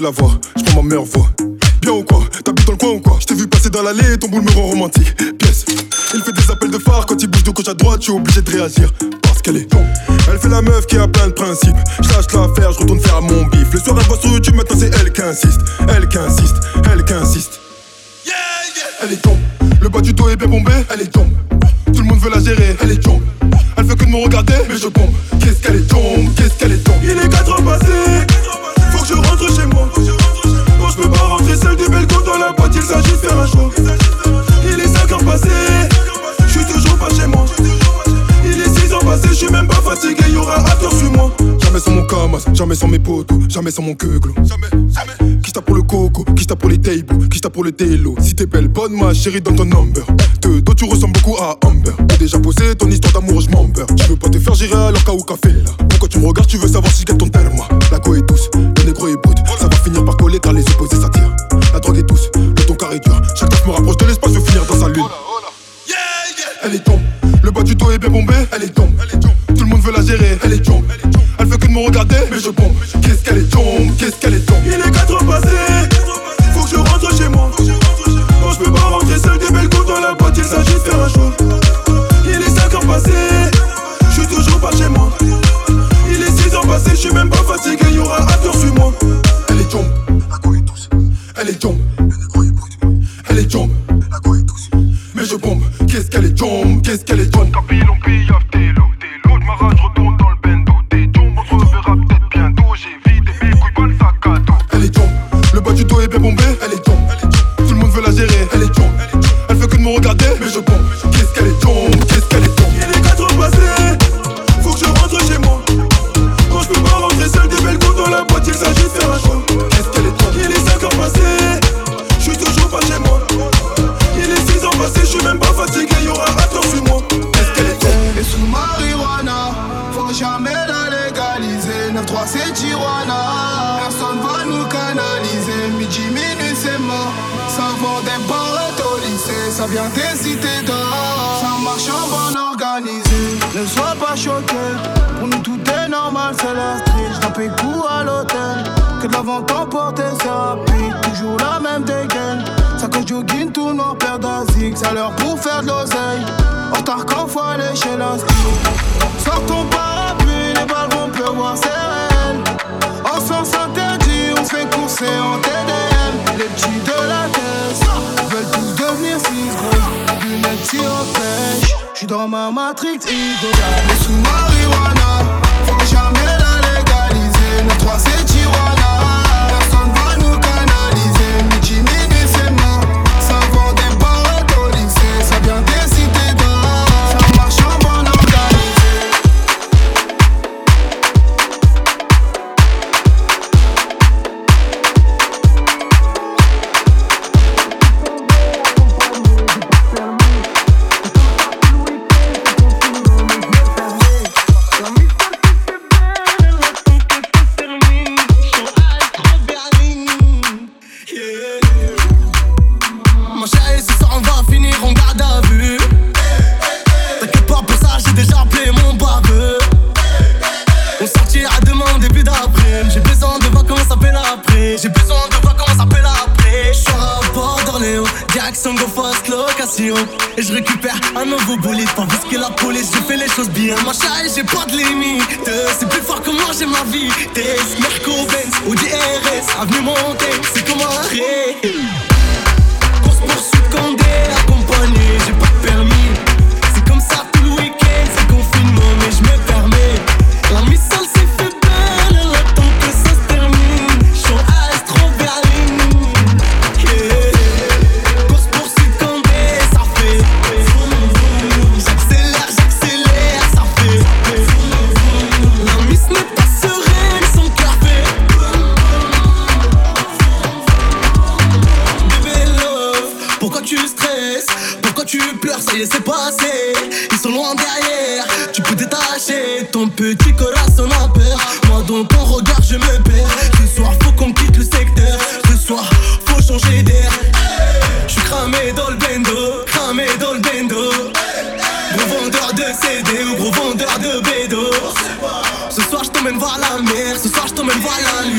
La 0.00 0.10
voir, 0.10 0.38
je 0.56 0.62
prends 0.62 0.82
ma 0.82 0.90
meilleure 0.90 1.04
voix. 1.04 1.28
Bien 1.82 1.90
ou 1.90 2.04
quoi? 2.04 2.20
T'habites 2.44 2.64
dans 2.66 2.72
le 2.72 2.78
coin 2.78 2.90
ou 2.90 3.00
quoi? 3.00 3.18
Je 3.20 3.26
t'ai 3.26 3.34
vu 3.34 3.48
passer 3.48 3.68
dans 3.68 3.82
l'allée, 3.82 4.16
ton 4.16 4.28
boule 4.28 4.42
me 4.42 4.50
rend 4.52 4.68
romantique. 4.68 5.12
Pièce. 5.38 5.64
Il 6.14 6.22
fait 6.22 6.32
des 6.32 6.50
appels 6.52 6.70
de 6.70 6.78
phare 6.78 7.04
quand 7.04 7.20
il 7.20 7.26
bouge 7.26 7.42
de 7.42 7.50
gauche 7.50 7.66
à 7.66 7.74
droite, 7.74 7.98
je 7.98 8.04
suis 8.04 8.12
obligé 8.12 8.40
de 8.40 8.48
réagir. 8.48 8.92
Parce 9.22 9.42
qu'elle 9.42 9.56
est. 9.56 9.68
Elle 10.30 10.38
fait 10.38 10.48
la 10.48 10.62
meuf 10.62 10.86
qui 10.86 10.98
a 10.98 11.08
plein 11.08 11.26
de 11.26 11.32
principes. 11.32 11.76
Je 12.00 12.08
lâche 12.10 12.26
l'affaire, 12.32 12.72
je 12.72 12.78
retourne 12.78 13.00
faire 13.00 13.20
mon 13.22 13.44
bif. 13.46 13.72
Le 13.72 13.80
soir, 13.80 13.96
elle 13.98 14.06
voit 14.06 14.20
sur 14.20 14.30
YouTube, 14.30 14.54
maintenant 14.54 14.76
c'est 14.78 14.94
elle 15.00 15.12
qui 15.12 15.20
insiste. 15.20 15.60
Elle 15.88 16.08
qui 16.08 16.18
insiste, 16.18 16.56
elle 16.92 17.04
qui 17.04 17.12
insiste. 17.12 17.60
Elle 19.02 19.12
est 19.12 19.20
tombe. 19.20 19.38
Le 19.80 19.88
bas 19.88 20.00
du 20.00 20.12
dos 20.12 20.28
est 20.28 20.36
bien 20.36 20.46
bombé, 20.46 20.72
elle 20.94 21.00
est 21.00 21.12
tombe. 21.12 21.32
Tout 21.86 22.00
le 22.00 22.04
monde 22.04 22.20
veut 22.20 22.30
la 22.30 22.40
gérer, 22.40 22.76
elle 22.80 22.92
est 22.92 23.02
tombe. 23.02 23.22
Elle 23.76 23.84
fait 23.84 23.96
que 23.96 24.04
de 24.04 24.10
me 24.10 24.22
regarder, 24.22 24.54
mais 24.68 24.78
je 24.78 24.86
bombe. 24.86 25.12
Qu'est-ce 25.40 25.60
qu'elle 25.60 25.76
est 25.76 25.88
tombe, 25.88 26.34
qu'est-ce 26.36 26.54
qu'elle 26.54 26.72
est 26.72 26.84
tombe. 26.84 27.02
Il 27.02 27.10
est 27.10 27.28
4 27.28 27.50
heures 27.50 27.62
s'agit 32.88 33.12
de 33.12 33.16
faire 33.16 33.38
un 33.38 33.46
choix. 33.46 33.70
Il 34.64 34.80
est 34.80 34.88
5 34.88 35.12
heures 35.12 35.24
passées, 35.24 35.48
je 36.46 36.58
suis 36.58 36.72
toujours 36.72 36.96
pas 36.96 37.10
chez 37.10 37.26
moi. 37.26 37.44
Il 38.44 38.60
est 38.60 38.80
6 38.80 38.92
heures 38.92 39.04
passées, 39.04 39.28
je 39.28 39.34
suis 39.34 39.50
même 39.50 39.66
pas 39.66 39.74
fatigué, 39.74 40.24
y'aura 40.32 40.54
after 40.54 40.96
sur 40.96 41.12
moi. 41.12 41.30
Jamais 41.62 41.80
sans 41.80 41.90
mon 41.90 42.06
camas, 42.06 42.44
jamais 42.54 42.74
sans 42.74 42.88
mes 42.88 42.98
potos, 42.98 43.40
jamais 43.48 43.70
sans 43.70 43.82
mon 43.82 43.94
queuglo. 43.94 44.32
Jamais, 44.36 44.70
jamais. 44.72 45.38
Qui 45.42 45.52
t'a 45.52 45.60
pour 45.60 45.76
le 45.76 45.82
coco, 45.82 46.24
qui 46.34 46.46
t'a 46.46 46.56
pour 46.56 46.70
les 46.70 46.78
tables, 46.78 47.28
qui 47.28 47.40
t'a 47.40 47.50
pour 47.50 47.62
le 47.62 47.72
télo. 47.72 48.14
Si 48.22 48.34
t'es 48.34 48.46
belle, 48.46 48.68
bonne 48.68 48.94
ma 48.94 49.12
chérie, 49.12 49.42
donne 49.42 49.56
ton 49.56 49.66
number. 49.66 50.04
De 50.40 50.60
dos, 50.60 50.74
tu 50.74 50.84
ressembles 50.86 51.12
beaucoup 51.12 51.36
à 51.36 51.58
Amber. 51.66 51.92
T'as 52.08 52.16
déjà 52.16 52.38
posé 52.38 52.74
ton 52.74 52.88
histoire 52.88 53.12
d'amour, 53.12 53.42
je 53.42 53.50
m'en 53.50 53.68
Je 53.98 54.04
veux 54.04 54.16
pas 54.16 54.30
te 54.30 54.38
faire 54.38 54.54
gérer 54.54 54.74
alors 54.74 55.04
qu'à 55.04 55.12
ou 55.12 55.22
café 55.22 55.52
là. 55.52 55.72
Pourquoi 55.90 56.08
tu 56.08 56.18
me 56.20 56.26
regardes, 56.26 56.48
tu 56.48 56.56
veux 56.56 56.68
savoir 56.68 56.90
si 56.90 57.02
je 57.02 57.06
gagne 57.06 57.18
ton 57.18 57.28
terme. 57.28 57.60
La 57.92 57.98
go 57.98 58.14
est 58.14 58.26
douce, 58.26 58.48
le 58.54 58.84
négro 58.84 59.08
est 59.08 59.16
brut. 59.22 59.36
Ça 59.58 59.68
va 59.68 59.76
finir 59.76 60.04
par 60.06 60.16
coller 60.16 60.38
car 60.38 60.54
les 60.54 60.62
opposés 60.62 60.96
s'attirent. 60.96 61.36
Est 62.92 63.04
dur. 63.04 63.20
Chaque 63.34 63.48
taf 63.50 63.66
me 63.66 63.72
rapproche 63.72 63.96
de 63.98 64.06
l'espace, 64.06 64.32
je 64.34 64.40
finir 64.40 64.64
dans 64.66 64.78
sa 64.80 64.88
lune. 64.88 65.04
Elle 66.64 66.74
est 66.74 66.84
tombe, 66.84 67.00
le 67.42 67.50
bas 67.50 67.62
du 67.62 67.74
dos 67.74 67.90
est 67.92 67.98
bien 67.98 68.10
bombé, 68.10 68.34
elle 68.52 68.64
est 68.64 68.74
tombe. 68.74 68.92
Tout 69.56 69.64
le 69.64 69.66
monde 69.66 69.80
veut 69.80 69.92
la 69.92 70.02
gérer, 70.02 70.38
elle 70.42 70.52
est 70.52 70.62
tombe. 70.62 70.84
Elle 71.38 71.46
fait 71.46 71.56
que 71.56 71.66
de 71.66 71.72
me 71.72 71.86
regarder, 71.86 72.16
mais 72.30 72.40
je 72.40 72.50
bombe. 72.50 72.74
Qu'est-ce 73.00 73.22
qu'elle 73.22 73.38
est 73.38 73.50
tombe, 73.50 73.96
qu'est-ce 73.96 74.16
qu'elle 74.16 74.34
est 74.34 74.44
tombe? 74.44 74.58
Il 74.66 74.72
est 74.72 74.90
4 74.90 75.12
heures 75.12 75.24
passées, 75.24 75.88
faut 76.52 76.64
que 76.64 76.70
je 76.70 76.76
rentre 76.76 77.16
chez 77.16 77.28
moi. 77.28 77.50
Non, 77.60 78.52
je 78.52 78.58
peux 78.58 78.72
pas 78.72 78.80
rentrer 78.80 79.18
seul 79.18 79.38
des 79.38 79.50
belles 79.50 79.68
dans 79.68 80.00
la 80.00 80.14
boîte, 80.14 80.36
il 80.36 80.44
s'agit 80.44 80.74
de 80.74 80.78
faire 80.80 81.00
un 81.00 81.08
choix. 81.08 81.32
Il 82.24 82.42
est 82.42 82.50
5 82.50 82.74
heures 82.74 82.86
passées, 82.86 83.47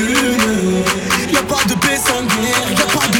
lune. 0.00 0.82
Y'a 1.32 1.42
pas 1.42 1.64
de 1.68 1.74
paix 1.74 1.96
sans 1.96 2.22
guerre, 2.22 2.70
y'a 2.78 2.86
pas 2.86 3.08
de 3.08 3.19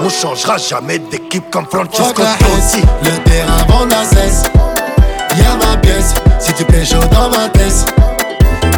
On 0.00 0.08
changera 0.08 0.56
jamais 0.56 0.98
d'équipe 0.98 1.50
comme 1.50 1.66
Francesco 1.66 2.12
Totti. 2.14 2.82
le 3.04 3.16
terrain 3.22 3.64
vend 3.68 3.86
la 3.86 4.04
cesse. 4.04 4.44
Y'a 5.36 5.54
ma 5.56 5.76
pièce, 5.76 6.14
si 6.40 6.52
tu 6.54 6.64
plais 6.64 6.84
chaud 6.84 6.98
dans 7.12 7.30
ma 7.30 7.48
tête. 7.48 7.94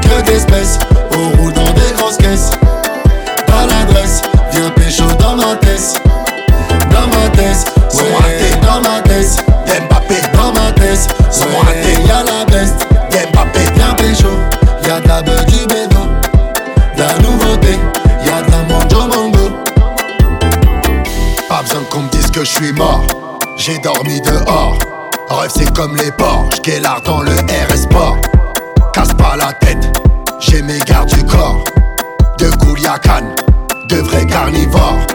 Que 0.02 0.22
d'espèces, 0.26 0.78
on 1.12 1.40
roule 1.40 1.52
dans 1.54 1.72
des 1.72 1.92
grosses 1.96 2.18
caisses. 2.18 2.50
Pas 3.46 3.66
l'adresse, 3.66 4.22
viens 4.50 4.68
pécho 4.70 5.04
dans 5.18 5.36
ma 5.36 5.56
tête. 5.56 6.02
Dans 6.90 7.06
ma 7.06 7.28
tête, 7.30 7.72
ouais, 7.94 8.02
Comme 25.74 25.96
les 25.96 26.12
porcs. 26.12 26.50
J'guélard 26.56 27.00
dans 27.02 27.22
le 27.22 27.32
RS 27.32 27.82
Sport. 27.82 28.16
Casse 28.92 29.14
pas 29.14 29.36
la 29.36 29.52
tête, 29.54 30.00
j'ai 30.38 30.62
mes 30.62 30.78
gardes 30.80 31.08
du 31.08 31.24
corps. 31.24 31.64
De 32.38 32.50
Culiacan, 32.56 33.34
de 33.88 33.96
vrais 33.96 34.26
carnivores. 34.26 35.06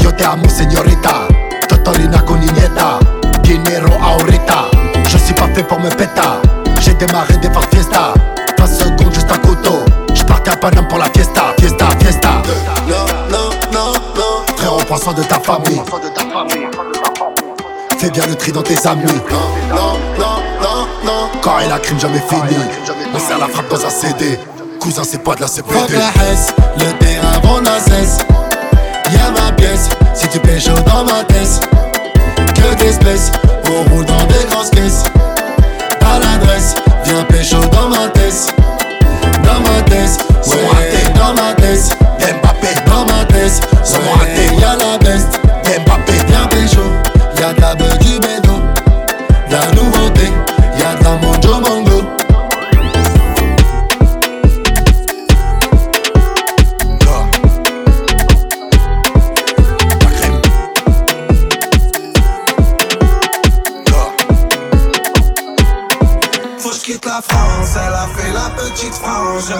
Yo 0.00 0.12
te 0.12 0.24
amo, 0.24 0.48
señorita. 0.48 1.28
Totolina 1.68 2.20
con 2.22 2.40
niñeta. 2.40 2.98
Dinero 3.42 3.90
ahorita. 4.02 4.70
Je 5.08 5.18
suis 5.18 5.34
pas 5.34 5.48
fait 5.54 5.62
pour 5.62 5.80
me 5.80 5.90
péta. 5.90 6.40
J'ai 6.80 6.94
démarré 6.94 7.36
des 7.36 7.50
fortes 7.50 7.72
fiesta. 7.74 8.14
20 8.58 8.66
secondes 8.66 9.14
juste 9.14 9.30
à 9.30 9.38
couteau. 9.38 9.84
J'partais 10.14 10.50
à 10.50 10.56
Paname 10.56 10.88
pour 10.88 10.98
la 10.98 11.10
fiesta. 11.10 11.54
Fiesta, 11.58 11.86
fiesta. 12.00 12.42
Non, 12.88 13.06
non, 13.30 13.50
non, 13.72 13.92
non. 14.16 14.56
Frérot, 14.56 14.82
prends 14.86 14.96
soin 14.96 15.12
de 15.12 15.22
ta 15.22 15.38
famille. 15.38 15.80
Fais 18.08 18.20
bien 18.20 18.26
le 18.26 18.36
tri 18.36 18.52
dans 18.52 18.62
tes 18.62 18.86
amis. 18.86 19.02
Non, 19.04 19.76
non, 19.76 19.98
non, 20.18 20.42
non, 20.62 20.86
non. 21.04 21.28
Quand 21.42 21.58
et 21.58 21.68
la 21.68 21.78
crime 21.78 22.00
jamais 22.00 22.22
fini. 22.26 22.56
On 23.14 23.18
serre 23.18 23.38
la 23.38 23.48
frappe 23.48 23.68
dans 23.68 23.84
un 23.84 23.90
CD. 23.90 24.38
Cousin, 24.80 25.02
c'est 25.04 25.22
pas 25.22 25.34
de 25.34 25.42
la 25.42 25.46
Fuck 25.46 25.66
CPD. 25.66 25.98
la 25.98 26.24
haisse, 26.24 26.54
le 26.78 26.90
terrain 27.04 27.38
vend 27.42 27.60
la 27.60 27.78
cesse. 27.78 28.16
Y'a 29.12 29.30
ma 29.30 29.52
pièce, 29.52 29.90
si 30.14 30.26
tu 30.28 30.38
chaud 30.58 30.80
dans 30.86 31.04
ma 31.04 31.22
tête. 31.24 31.68
Que 32.54 32.74
d'espèces, 32.82 33.30
on 33.66 33.94
roule 33.94 34.06
dans 34.06 34.24
des 34.24 34.46
grosses 34.48 34.70
caisses. 34.70 35.04
Pas 36.00 36.18
l'adresse, 36.18 36.76
viens 37.04 37.24
pécho 37.24 37.58
dans 37.72 37.90
ma 37.90 38.08
tête. 38.08 38.17
La 67.04 67.20
France, 67.22 67.76
elle 67.76 67.94
a 67.94 68.06
fait 68.16 68.32
la 68.32 68.50
petite 68.50 68.94
frange. 68.94 69.52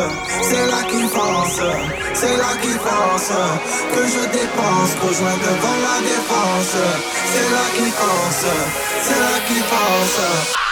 C'est 0.43 0.67
là 0.67 0.83
qui 0.89 1.03
fonce, 1.09 1.61
c'est 2.15 2.37
là 2.37 2.53
qui 2.61 2.69
fonce. 2.69 3.33
Que 3.95 4.03
je 4.07 4.23
dépense, 4.33 4.93
rejoins 5.03 5.37
devant 5.37 5.79
la 5.89 6.01
défense. 6.01 6.77
C'est 7.33 7.51
là 7.51 7.67
qui 7.77 7.91
fonce, 7.91 8.47
c'est 9.03 9.21
là 9.21 9.39
qui 9.47 9.59
fonce. 9.71 10.68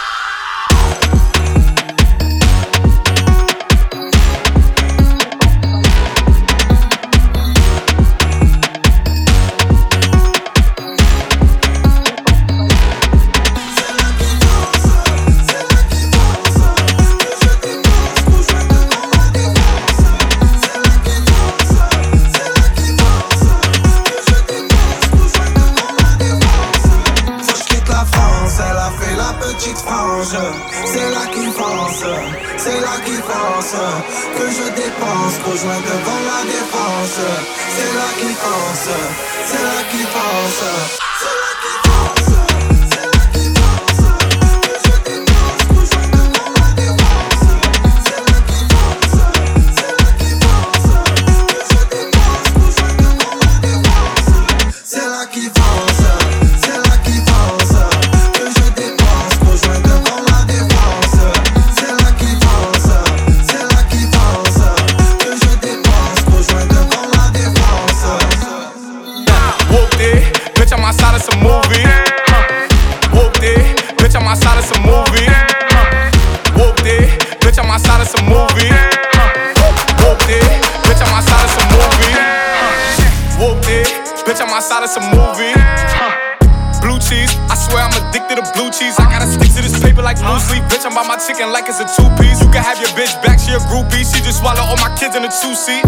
Chicken 91.47 91.53
like 91.53 91.69
it's 91.69 91.79
a 91.79 91.87
two 91.95 92.07
piece. 92.19 92.39
You 92.43 92.49
can 92.51 92.63
have 92.63 92.79
your 92.79 92.91
bitch 92.91 93.11
back, 93.23 93.39
she 93.39 93.51
a 93.55 93.59
groupie. 93.71 94.03
She 94.03 94.19
just 94.23 94.39
swallow 94.39 94.61
all 94.61 94.77
my 94.77 94.91
kids 94.99 95.15
in 95.15 95.23
a 95.23 95.31
two 95.31 95.55
seat. 95.55 95.83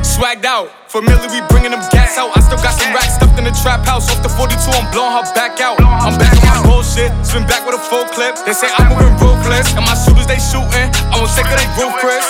Swagged 0.00 0.44
out, 0.44 0.72
familiar, 0.88 1.28
we 1.28 1.44
bringing 1.52 1.72
them 1.72 1.82
gas 1.92 2.16
out. 2.16 2.32
I 2.36 2.40
still 2.40 2.60
got 2.64 2.72
some 2.72 2.92
racks 2.94 3.20
stuffed 3.20 3.36
in 3.38 3.44
the 3.44 3.52
trap 3.52 3.84
house. 3.84 4.08
Off 4.08 4.22
the 4.22 4.32
42, 4.32 4.56
I'm 4.72 4.88
blowing 4.92 5.12
her 5.12 5.24
back 5.36 5.60
out. 5.60 5.76
I'm 5.80 6.16
back 6.16 6.32
on 6.40 6.48
my 6.48 6.60
bullshit, 6.64 7.12
spin 7.20 7.44
back 7.44 7.66
with 7.68 7.76
a 7.76 7.82
full 7.82 8.06
clip. 8.16 8.36
They 8.48 8.56
say 8.56 8.72
I'm 8.80 8.88
moving 8.88 9.12
ruthless, 9.20 9.76
and 9.76 9.84
my 9.84 9.92
shooters 9.92 10.24
they 10.24 10.40
shooting. 10.40 10.88
I'm 11.12 11.20
on 11.20 11.28
sick 11.28 11.44
of 11.44 11.56
they 11.56 11.68
roof, 11.76 11.92
Chris. 12.00 12.24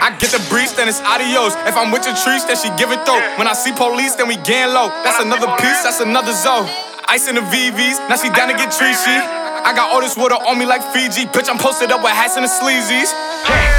I 0.00 0.16
get 0.16 0.32
the 0.32 0.40
breeze, 0.48 0.72
then 0.72 0.88
it's 0.88 1.00
adios. 1.04 1.52
If 1.68 1.76
I'm 1.76 1.92
with 1.92 2.08
your 2.08 2.16
trees, 2.24 2.46
then 2.48 2.56
she 2.56 2.72
give 2.80 2.88
it 2.88 3.04
though. 3.04 3.20
When 3.36 3.44
I 3.44 3.52
see 3.52 3.72
police, 3.76 4.16
then 4.16 4.28
we 4.28 4.40
gang 4.40 4.72
low. 4.72 4.88
That's 5.04 5.20
another 5.20 5.48
piece, 5.60 5.84
that's 5.84 6.00
another 6.00 6.32
zone. 6.32 6.64
Ice 7.08 7.28
in 7.28 7.36
the 7.36 7.44
VVs, 7.44 8.08
now 8.08 8.16
she 8.16 8.28
down 8.32 8.48
to 8.48 8.56
get 8.56 8.72
treachy. 8.72 9.47
I 9.64 9.72
got 9.74 9.92
all 9.92 10.00
this 10.00 10.16
water 10.16 10.34
on 10.34 10.58
me 10.58 10.66
like 10.66 10.82
Fiji. 10.92 11.26
Bitch, 11.26 11.48
I'm 11.48 11.58
posted 11.58 11.90
up 11.90 12.02
with 12.02 12.12
hats 12.12 12.36
and 12.36 12.44
the 12.44 12.48
sleazies. 12.48 13.10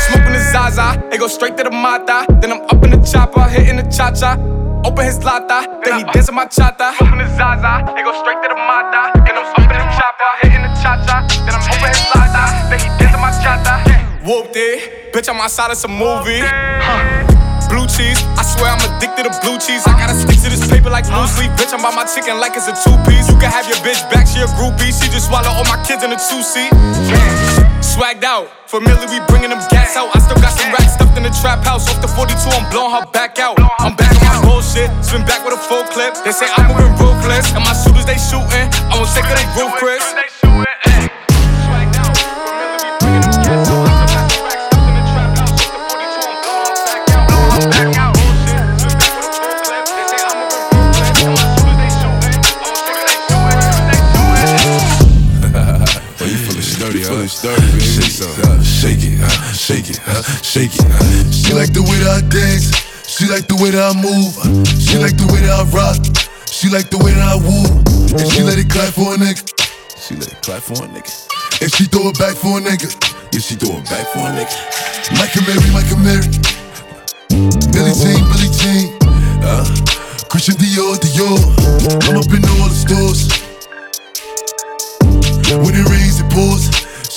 Smoking 0.09 0.33
the 0.33 0.43
Zaza, 0.51 0.99
it 1.11 1.19
go 1.19 1.27
straight 1.27 1.57
to 1.57 1.63
the 1.63 1.71
Mata. 1.71 2.25
Then 2.41 2.51
I'm 2.51 2.61
up 2.63 2.83
in 2.83 2.91
the 2.91 3.01
chopper, 3.05 3.43
hitting 3.43 3.77
the 3.77 3.83
cha 3.89 4.11
cha. 4.11 4.37
Open 4.85 5.05
his 5.05 5.21
lata, 5.23 5.67
then 5.83 5.99
he 5.99 6.03
dancing 6.13 6.35
my 6.35 6.45
chata. 6.45 6.95
Smoking 6.95 7.19
the 7.19 7.27
Zaza, 7.35 7.83
it 7.99 8.03
go 8.03 8.15
straight 8.21 8.41
to 8.43 8.47
the 8.47 8.55
Mata. 8.55 9.11
Then 9.27 9.35
I'm 9.35 9.45
up 9.45 9.59
in 9.59 9.79
the 9.79 9.89
chopper, 9.91 10.31
hitting 10.41 10.63
the 10.63 10.71
cha 10.79 10.95
cha. 11.03 11.27
Then 11.45 11.53
I'm 11.55 11.63
open 11.67 11.89
his 11.91 12.03
lata, 12.15 12.43
then 12.69 12.79
he 12.79 12.87
dancing 12.97 13.19
my 13.19 13.31
chata. 13.43 13.83
Whooped 14.25 14.55
it, 14.55 15.13
bitch, 15.13 15.27
I'm 15.27 15.41
outside 15.41 15.71
of 15.71 15.77
some 15.77 15.91
movie. 15.91 16.43
Blue 17.69 17.85
cheese, 17.85 18.17
I 18.33 18.41
swear 18.41 18.73
I'm 18.73 18.81
addicted 18.81 19.29
to 19.29 19.33
blue 19.45 19.61
cheese. 19.61 19.85
I 19.85 19.93
gotta 19.93 20.17
stick 20.17 20.41
to 20.41 20.49
this 20.49 20.65
paper 20.65 20.89
like 20.89 21.05
blue 21.05 21.29
sleep. 21.29 21.53
Bitch, 21.53 21.69
I'm 21.69 21.85
by 21.85 21.93
my 21.93 22.03
chicken 22.03 22.41
like 22.41 22.57
it's 22.57 22.65
a 22.65 22.73
two 22.73 22.97
piece. 23.05 23.29
You 23.29 23.37
can 23.37 23.53
have 23.53 23.69
your 23.69 23.77
bitch 23.85 24.01
back, 24.09 24.25
she 24.25 24.41
a 24.41 24.49
groupie. 24.57 24.89
She 24.89 25.05
just 25.13 25.29
swallow 25.29 25.53
all 25.53 25.65
my 25.69 25.77
kids 25.85 26.01
in 26.01 26.09
a 26.09 26.17
two 26.17 26.41
seat. 26.41 26.73
Swagged 27.85 28.25
out, 28.25 28.49
familiar, 28.65 29.05
we 29.07 29.21
bringing 29.29 29.53
them 29.53 29.61
gas 29.69 29.93
out. 29.95 30.09
I 30.15 30.19
still 30.19 30.41
got 30.41 30.57
some 30.57 30.73
racks 30.73 30.97
stuffed 30.97 31.15
in 31.15 31.23
the 31.23 31.33
trap 31.41 31.61
house. 31.61 31.85
Off 31.87 32.01
the 32.01 32.09
42, 32.09 32.33
I'm 32.49 32.65
blowing 32.73 32.91
her 32.91 33.05
back 33.13 33.37
out. 33.37 33.61
I'm 33.79 33.95
back 33.95 34.17
on 34.17 34.25
my 34.25 34.41
bullshit, 34.41 34.89
spin 35.05 35.21
back 35.29 35.45
with 35.45 35.53
a 35.53 35.61
full 35.61 35.85
clip. 35.93 36.17
They 36.25 36.33
say 36.33 36.49
I'm 36.49 36.73
moving 36.73 36.91
ruthless, 36.97 37.53
and 37.53 37.61
my 37.61 37.77
shooters 37.77 38.09
they 38.09 38.17
shooting. 38.17 38.65
I'm 38.89 39.05
sick 39.05 39.29
of 39.29 39.37
they 39.37 39.45
roof, 39.53 39.77
shake 59.69 59.89
it, 59.93 60.01
uh, 60.09 60.23
shake 60.41 60.73
it. 60.73 60.81
She 61.29 61.53
like 61.53 61.69
the 61.77 61.85
way 61.85 62.01
that 62.01 62.09
I 62.09 62.21
dance. 62.25 62.73
She 63.05 63.29
like 63.29 63.45
the 63.45 63.53
way 63.61 63.69
that 63.69 63.85
I 63.85 63.93
move. 63.93 64.33
She 64.81 64.97
like 64.97 65.13
the 65.13 65.29
way 65.29 65.45
that 65.45 65.61
I 65.61 65.65
rock. 65.69 66.01
She 66.49 66.73
like 66.73 66.89
the 66.89 66.97
way 66.97 67.13
that 67.13 67.21
I 67.21 67.37
woo. 67.37 67.69
And 68.17 68.25
she 68.33 68.41
let 68.41 68.57
it 68.57 68.65
clap 68.65 68.89
for 68.97 69.13
a 69.13 69.17
nigga. 69.21 69.45
She 69.93 70.17
let 70.17 70.33
it 70.33 70.41
clap 70.41 70.65
for 70.65 70.81
a 70.81 70.89
nigga. 70.89 71.13
And 71.61 71.69
she 71.69 71.85
throw 71.85 72.09
it 72.09 72.17
back 72.17 72.33
for 72.33 72.57
a 72.57 72.61
nigga. 72.65 72.89
Yeah, 73.29 73.45
she 73.45 73.53
throw 73.61 73.77
it 73.77 73.85
back 73.85 74.09
for 74.09 74.25
a 74.25 74.33
nigga. 74.33 74.57
Micah 75.21 75.45
Mary, 75.45 75.69
Micah 75.69 76.01
Mary. 76.01 76.25
Billie 77.69 77.93
Jean, 77.93 78.25
Billie 78.25 78.49
Jean. 78.57 78.97
Uh, 79.45 79.69
Christian 80.33 80.57
Dior, 80.57 80.97
Dior. 80.97 81.37
I'm 82.09 82.17
up 82.17 82.33
in 82.33 82.41
all 82.57 82.73
the 82.73 82.73
stores. 82.73 83.29
When 85.61 85.77
it 85.77 85.85
rains, 85.93 86.17
it 86.17 86.29
pours. 86.33 86.78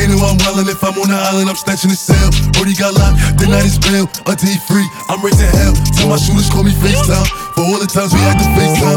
They 0.00 0.08
know 0.08 0.16
I'm 0.24 0.40
wildin' 0.40 0.64
if 0.64 0.80
I'm 0.80 0.96
on 0.96 1.12
the 1.12 1.20
island, 1.28 1.52
I'm 1.52 1.60
snatching 1.60 1.92
the 1.92 2.00
cell. 2.00 2.32
Brody 2.56 2.72
got 2.72 2.96
locked, 2.96 3.20
the 3.36 3.44
night 3.52 3.68
is 3.68 3.76
bail. 3.76 4.08
Until 4.24 4.48
he 4.48 4.56
free, 4.64 4.88
I'm 5.12 5.20
raising 5.20 5.52
hell. 5.52 5.76
Tell 5.92 6.08
my 6.08 6.16
shooters 6.16 6.48
call 6.48 6.64
me 6.64 6.72
FaceTime. 6.72 7.28
For 7.52 7.68
all 7.68 7.76
the 7.76 7.84
times 7.84 8.16
we 8.16 8.20
had 8.24 8.40
to 8.40 8.48
FaceTime. 8.56 8.96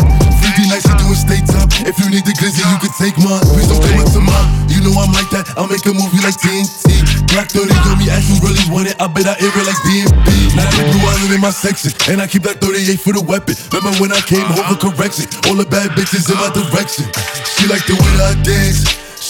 50 0.64 0.72
nights 0.72 0.88
to 0.88 0.96
do 0.96 1.04
a 1.12 1.18
state 1.20 1.44
time. 1.44 1.68
If 1.84 2.00
you 2.00 2.08
need 2.08 2.24
the 2.24 2.32
glizzy, 2.40 2.64
you 2.64 2.80
can 2.80 2.88
take 2.96 3.20
mine. 3.20 3.44
Please 3.52 3.68
don't 3.68 3.84
come 3.84 4.00
up 4.00 4.16
to 4.16 4.24
mine. 4.24 4.48
You 4.72 4.80
know 4.80 4.96
I'm 4.96 5.12
like 5.12 5.28
that. 5.36 5.44
I'll 5.60 5.68
make 5.68 5.84
a 5.84 5.92
movie 5.92 6.24
like 6.24 6.40
TNT. 6.40 6.88
Black 7.36 7.52
30 7.52 7.68
on 7.84 8.00
me, 8.00 8.08
ask 8.08 8.32
you 8.32 8.40
really 8.40 8.64
want 8.72 8.88
it. 8.88 8.96
I 9.04 9.12
bet 9.12 9.28
I 9.28 9.36
air 9.44 9.52
it 9.52 9.66
like 9.68 9.80
BNB. 9.84 10.56
Now 10.56 10.72
they 10.72 10.88
blue 10.88 11.04
island 11.04 11.36
in 11.36 11.44
my 11.44 11.52
section. 11.52 11.92
And 12.08 12.24
I 12.24 12.32
keep 12.32 12.48
that 12.48 12.64
38 12.64 12.80
for 13.04 13.12
the 13.12 13.20
weapon. 13.28 13.60
Remember 13.76 13.92
when 14.00 14.16
I 14.16 14.24
came 14.24 14.48
home 14.48 14.72
for 14.72 14.80
correction? 14.80 15.28
All 15.52 15.60
the 15.60 15.68
bad 15.68 15.92
bitches 16.00 16.32
in 16.32 16.40
my 16.40 16.48
direction. 16.48 17.12
She 17.60 17.68
like 17.68 17.84
the 17.92 18.00
way 18.00 18.14
I 18.24 18.40
dance. 18.40 19.04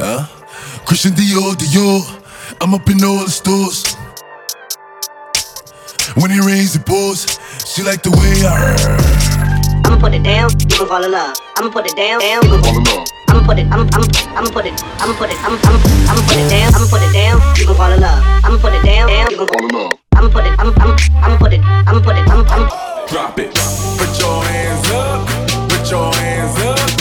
Uh, 0.00 0.26
Christian 0.84 1.12
Dior, 1.12 1.54
Dior. 1.54 2.02
I'm 2.60 2.74
up 2.74 2.88
in 2.88 3.02
all 3.04 3.24
the 3.24 3.30
stores. 3.30 3.94
When 6.18 6.30
it 6.30 6.40
rains, 6.44 6.74
it 6.74 6.84
pours. 6.84 7.38
She 7.64 7.82
like 7.82 8.02
the 8.02 8.10
way 8.10 8.42
I 8.42 8.74
heard. 8.74 9.86
I'ma 9.86 9.98
put 9.98 10.14
it 10.14 10.22
down, 10.22 10.50
you 10.58 10.78
gon' 10.78 10.88
fall 10.88 11.04
in 11.04 11.12
love. 11.12 11.36
I'ma 11.56 11.70
put 11.70 11.86
it 11.86 11.96
down, 11.96 12.20
down, 12.20 12.42
you 12.42 12.50
gon' 12.50 12.62
fall 12.62 12.78
in 12.78 12.84
love. 12.84 13.06
I'ma 13.28 13.46
put 13.46 13.58
it, 13.58 13.66
I'ma, 13.70 13.84
I'ma, 13.94 14.06
I'ma 14.34 14.50
put 14.50 14.66
it, 14.66 14.74
I'ma 14.98 15.14
put 15.14 15.30
it, 15.30 15.38
I'ma, 15.42 15.58
I'ma, 15.62 15.78
I'ma 16.10 16.22
put 16.26 16.36
it 16.38 16.48
down, 16.50 16.74
I'ma 16.74 16.86
put 16.90 17.02
it 17.02 17.12
down, 17.12 17.36
you 17.58 17.66
gon' 17.66 17.76
fall 17.76 17.92
in 17.92 18.00
love. 18.00 18.22
I'ma 18.44 18.58
put 18.58 18.72
it 18.74 18.82
down, 18.82 19.08
down, 19.08 19.30
you 19.30 19.36
gon' 19.38 19.48
fall 19.48 19.62
in 19.62 19.74
love. 19.74 19.92
I'ma 20.14 20.28
put 20.28 20.44
it, 20.44 20.52
I'ma, 20.58 20.72
I'ma, 20.82 20.94
I'ma 21.22 21.36
put 21.38 21.52
it, 21.52 21.60
I'ma 21.62 22.00
put 22.00 22.16
it, 22.16 22.24
I'ma, 22.26 22.44
I'ma. 22.50 22.66
Drop 23.06 23.38
it. 23.38 23.54
Put 23.98 24.10
your 24.18 24.42
hands 24.42 24.90
up. 24.90 25.22
Put 25.70 25.90
your 25.90 26.12
hands 26.14 26.58
up. 26.62 26.93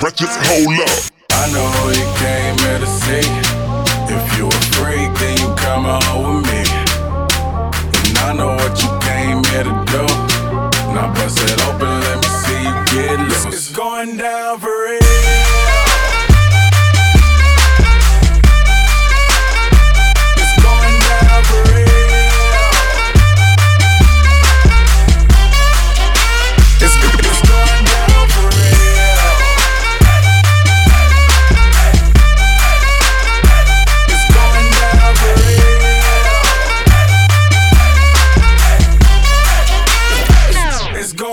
breakfast, 0.00 0.38
hold 0.44 0.80
up. 0.80 1.19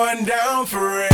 going 0.07 0.23
down 0.23 0.65
for 0.65 1.01
it. 1.01 1.06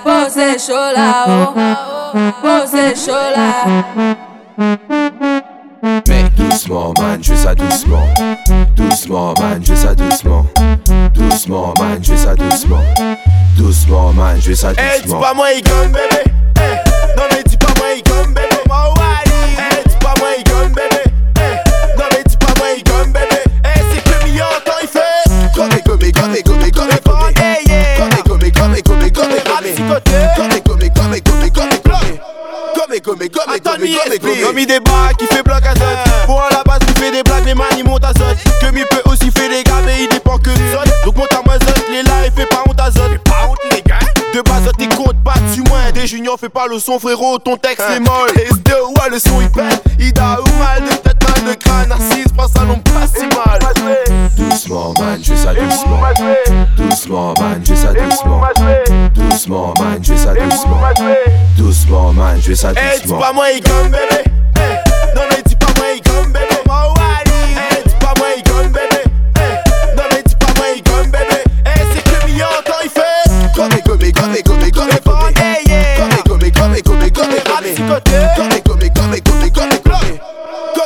você 0.03 0.59
chorar, 0.59 1.25
você 2.41 2.95
chorar. 2.95 3.65
Mec, 6.07 6.33
doucement, 6.35 6.93
man, 6.99 7.21
je 7.21 7.35
ça 7.35 7.53
doucement. 7.53 8.07
Doucement, 8.75 9.33
man, 9.39 9.61
je 9.63 9.75
ça 9.75 9.93
doucement. 9.93 10.45
Doucement, 11.13 11.73
man, 11.79 11.99
je 12.01 12.15
ça 12.15 12.35
doucement. 12.35 12.83
Doucement, 13.57 14.13
man, 14.13 14.39
je 14.41 14.53
ça 14.53 14.71
eh, 14.71 14.75
doucement. 14.75 14.81
Eh, 14.81 14.95
hey, 14.95 15.01
dis 15.03 15.13
pas 15.13 15.33
moi, 15.33 15.51
il 15.53 15.63
gomme, 15.63 15.91
bébé. 15.91 16.23
Hey, 16.59 16.79
non, 17.17 17.23
mais 17.31 17.43
dis 17.43 17.57
pas 17.57 17.73
moi, 17.77 17.87
il 17.95 18.03
gomme, 18.03 18.33
bébé. 18.33 18.57
Wow. 18.69 18.96
gommé. 33.17 33.97
Comme 34.43 34.59
il 34.59 34.67
débat, 34.67 35.09
qui 35.17 35.25
fait 35.25 35.43
bloc 35.43 35.65
à 35.65 35.75
zone. 35.75 36.25
Pour 36.25 36.41
à 36.41 36.49
la 36.51 36.63
base, 36.63 36.79
qui 36.87 36.93
fait 37.01 37.11
des 37.11 37.23
blagues, 37.23 37.45
les 37.45 37.53
man, 37.53 37.67
ils 37.77 37.83
montent 37.83 38.05
à 38.05 38.13
zone. 38.13 38.35
Que 38.61 38.67
mi 38.71 38.81
peut 38.89 39.01
fais 46.37 46.49
pas 46.49 46.67
le 46.67 46.79
son, 46.79 46.99
frérot, 46.99 47.39
ton 47.39 47.57
texte 47.57 47.85
est 47.89 47.99
molle. 47.99 48.29
S2, 48.35 48.71
ouais, 48.71 49.09
le 49.09 49.19
son 49.19 49.41
il 49.41 49.49
pète. 49.49 49.81
Ida 49.99 50.37
ou 50.39 50.59
mal 50.59 50.83
de 50.83 50.95
tête, 50.95 51.17
mal 51.23 51.49
de 51.49 51.53
crâne, 51.59 51.91
assise, 51.91 52.31
prends 52.35 52.47
ça 52.47 52.63
non 52.63 52.79
pas 52.79 53.07
si 53.07 53.25
mal. 53.35 53.59
Doucement, 54.37 54.93
man, 54.99 55.19
je 55.21 55.33
ça 55.35 55.53
doucement. 55.53 55.99
Doucement, 56.77 57.33
man, 57.39 57.61
je 57.65 57.75
ça 57.75 57.93
doucement. 57.93 58.41
Doucement, 59.15 59.73
man, 59.79 59.99
je 60.01 60.15
ça 60.15 60.33
doucement. 60.33 60.79
Doucement, 61.57 62.13
man, 62.13 62.39
je 62.41 62.53
ça 62.53 62.69
Hey, 62.69 62.97
dis 62.97 63.01
doucement. 63.03 63.19
pas 63.19 63.33
moi, 63.33 63.45
il 63.51 63.61
comme 63.63 63.89
bébé. 63.89 64.86
côté. 77.87 78.11
Gomme 78.35 78.51
et 78.51 78.61
gomme 78.61 78.81
et 78.83 78.89
gomme 78.89 79.13
et 79.13 79.21
gomme 79.21 79.43
et 79.43 79.51
gomme 79.51 79.71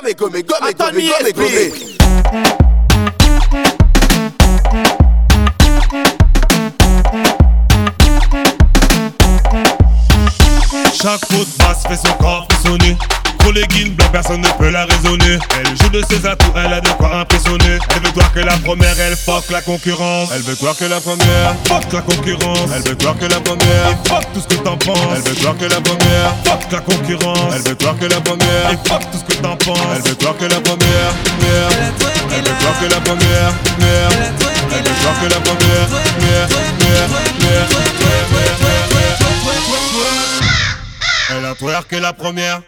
et 0.06 0.14
gomme 0.14 0.36
gomme 0.44 0.66
gomme 0.74 0.96
Chaque 10.94 11.22
coup 11.22 11.46
fait 11.88 11.96
son 11.96 12.14
corps 12.20 12.48
Blancs, 13.52 14.12
personne 14.14 14.42
ne 14.42 14.48
peut 14.58 14.70
la 14.70 14.86
raisonner. 14.86 15.38
Elle 15.60 15.78
joue 15.78 15.90
de 15.90 16.02
ses 16.10 16.26
atouts, 16.26 16.54
elle 16.56 16.72
a 16.72 16.80
de 16.80 16.88
quoi 16.90 17.18
impressionner. 17.18 17.80
Elle 17.96 18.02
veut 18.02 18.12
croire 18.12 18.32
que 18.32 18.40
la 18.40 18.58
première, 18.58 18.98
elle 19.00 19.16
fuck 19.18 19.50
la 19.50 19.62
concurrence. 19.62 20.30
Elle 20.34 20.42
veut 20.42 20.56
croire 20.56 20.78
que 20.78 20.86
la 20.86 21.02
première, 21.02 21.56
fuck 21.66 21.92
la 21.92 22.02
concurrence. 22.02 22.70
Elle 22.74 22.84
veut 22.84 22.96
croire 22.96 23.18
que 23.18 23.26
la 23.26 23.42
première, 23.42 23.90
fuck 24.08 24.34
tout 24.34 24.42
ce 24.42 24.56
que 24.56 24.62
t'en 24.62 24.78
penses. 24.78 24.98
Elle 25.16 25.22
veut 25.24 25.36
croire 25.36 25.58
que 25.58 25.66
la 25.66 25.82
première, 25.82 26.34
fuck 26.46 26.72
la 26.72 26.80
concurrence. 26.80 27.54
Elle 27.54 27.62
veut 27.62 27.76
croire 27.76 27.98
que 28.00 28.06
la 28.06 28.22
première, 28.22 28.72
et 28.72 28.78
fuck 28.88 29.12
tout 29.12 29.18
ce 29.18 29.36
que 29.36 29.42
t'en 29.42 29.58
penses. 29.58 29.78
Elle 29.96 30.02
veut 30.02 30.16
croire 30.16 30.38
que 30.38 30.46
la 30.46 30.62
première. 30.62 31.12
Elle 32.32 32.44
veut 32.44 32.56
croire 32.56 32.80
que 32.80 32.86
la 32.86 33.02
première. 33.02 33.52
Elle 34.72 34.84
veut 34.84 34.96
croire 35.02 35.20
que 35.22 35.28
la 35.28 35.40
première. 35.42 35.88
Elle 41.30 41.46
a 41.46 41.56
twerké 41.56 42.00
la 42.00 42.14
première. 42.14 42.62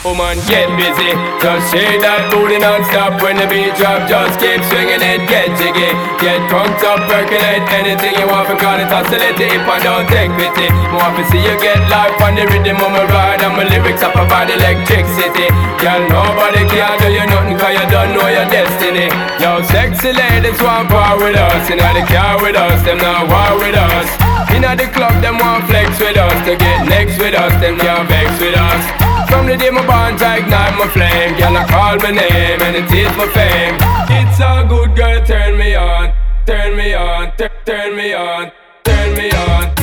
Woman, 0.00 0.40
get 0.48 0.64
busy. 0.80 1.12
Just 1.44 1.68
shake 1.68 2.00
that 2.00 2.32
booty 2.32 2.56
non-stop 2.56 3.20
when 3.20 3.36
the 3.36 3.44
beat 3.44 3.76
drop. 3.76 4.08
Just 4.08 4.40
keep 4.40 4.56
swinging 4.72 5.04
it, 5.04 5.28
get 5.28 5.52
jiggy. 5.60 5.92
Get 6.16 6.40
crunked 6.48 6.80
up, 6.88 7.04
percolate 7.04 7.68
anything 7.68 8.16
you 8.16 8.24
want. 8.24 8.48
Because 8.48 8.80
it's 8.80 8.88
oscillating 8.88 9.60
if 9.60 9.68
I 9.68 9.76
don't 9.84 10.08
take 10.08 10.32
pity. 10.40 10.72
More 10.88 11.04
to 11.04 11.22
see 11.28 11.44
you 11.44 11.52
get 11.60 11.84
life 11.92 12.16
on 12.24 12.32
the 12.32 12.48
rhythm 12.48 12.80
of 12.80 12.96
my 12.96 13.04
ride. 13.12 13.44
And 13.44 13.52
my 13.60 13.68
lyrics 13.68 14.00
up 14.00 14.16
about 14.16 14.48
electricity. 14.48 15.52
Girl, 15.76 16.00
nobody 16.08 16.64
can 16.64 16.96
do 16.96 17.12
you 17.12 17.26
nothing 17.28 17.60
cause 17.60 17.76
you 17.76 17.84
don't 17.92 18.16
know 18.16 18.24
your 18.24 18.48
destiny. 18.48 19.12
Yo, 19.36 19.60
sexy 19.68 20.16
ladies 20.16 20.56
want 20.64 20.88
part 20.88 21.20
with 21.20 21.36
us. 21.36 21.68
You 21.68 21.76
know 21.76 21.92
the 21.92 22.08
car 22.08 22.40
with 22.40 22.56
us, 22.56 22.80
them 22.88 23.04
not 23.04 23.28
war 23.28 23.52
with 23.60 23.76
us. 23.76 24.08
Inna 24.48 24.72
the 24.80 24.88
club, 24.96 25.12
them 25.20 25.36
want 25.36 25.68
flex 25.68 26.00
with 26.00 26.16
us. 26.16 26.32
To 26.48 26.56
get 26.56 26.88
next 26.88 27.20
with 27.20 27.36
us, 27.36 27.52
them 27.60 27.76
can't 27.76 28.08
vex 28.08 28.32
with 28.40 28.56
us. 28.56 29.00
From 29.30 29.46
the 29.46 29.56
day 29.56 29.70
my 29.70 29.86
bond, 29.86 30.20
I 30.22 30.38
ignite 30.38 30.76
my 30.78 30.88
flame. 30.88 31.36
Girl, 31.38 31.56
I 31.56 31.64
call 31.66 31.96
my 31.98 32.10
name 32.10 32.60
and 32.66 32.76
it 32.76 32.90
is 32.92 33.16
my 33.16 33.26
fame. 33.32 33.76
It's 34.18 34.40
a 34.40 34.66
good 34.68 34.96
girl, 34.96 35.24
turn 35.24 35.56
me 35.56 35.74
on, 35.76 36.12
turn 36.46 36.76
me 36.76 36.94
on, 36.94 37.32
tur- 37.38 37.50
turn 37.64 37.96
me 37.96 38.12
on, 38.12 38.50
turn 38.84 39.14
me 39.16 39.30
on, 39.30 39.74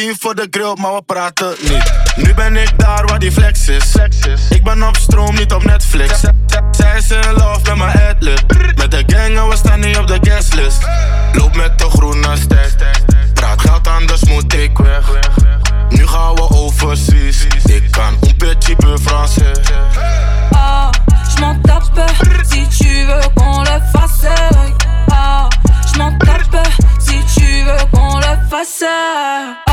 10, 0.00 0.08
10 0.08 0.16
voor 0.18 0.34
de 0.34 0.46
grill, 0.50 0.76
maar 0.78 0.94
we 0.94 1.02
praten 1.02 1.54
niet. 1.60 1.92
Nu 2.16 2.34
ben 2.34 2.56
ik 2.56 2.72
daar 2.76 3.06
waar 3.06 3.18
die 3.18 3.32
flex 3.32 3.68
is. 3.68 3.94
Ik 4.50 4.64
ben 4.64 4.82
op 4.82 4.96
stroom, 4.96 5.34
niet 5.34 5.52
op 5.52 5.64
Netflix. 5.64 6.20
Zij 6.70 6.98
is 6.98 7.10
in 7.10 7.32
love 7.32 7.60
met 7.64 7.76
mijn 7.76 7.98
adlib. 8.08 8.42
Met 8.76 8.90
de 8.90 9.02
gang 9.06 9.36
en 9.36 9.48
we 9.48 9.56
staan 9.56 9.80
niet 9.80 9.98
op 9.98 10.06
de 10.06 10.18
guestlist. 10.22 10.78
Loop 11.32 11.56
met 11.56 11.78
de 11.78 11.90
groene 11.90 12.36
stijl. 12.36 12.68
Praat 13.34 13.60
geld, 13.60 13.88
anders 13.88 14.24
moet 14.24 14.54
ik 14.54 14.78
weg. 14.78 15.10
Nu 15.88 16.06
gaan 16.06 16.34
we 16.34 16.50
overseas. 16.50 17.46
Ik 17.64 17.90
kan 17.90 18.16
un 18.22 18.36
petit 18.36 18.76
peu 18.76 18.98
français. 18.98 19.60
Ah, 20.50 20.90
je 21.34 21.40
m'en 21.40 21.60
tape 21.60 22.04
si 22.50 22.68
tu 22.78 23.06
veux 23.06 23.28
qu'on 23.34 23.62
le 23.62 23.80
fasse. 23.92 24.34
Ah, 25.08 25.48
je 25.92 25.98
m'en 25.98 26.16
tape 26.18 26.68
si 26.98 27.24
tu 27.34 27.64
veux 27.64 27.86
qu'on 27.90 28.18
le 28.18 28.38
fasse. 28.48 29.69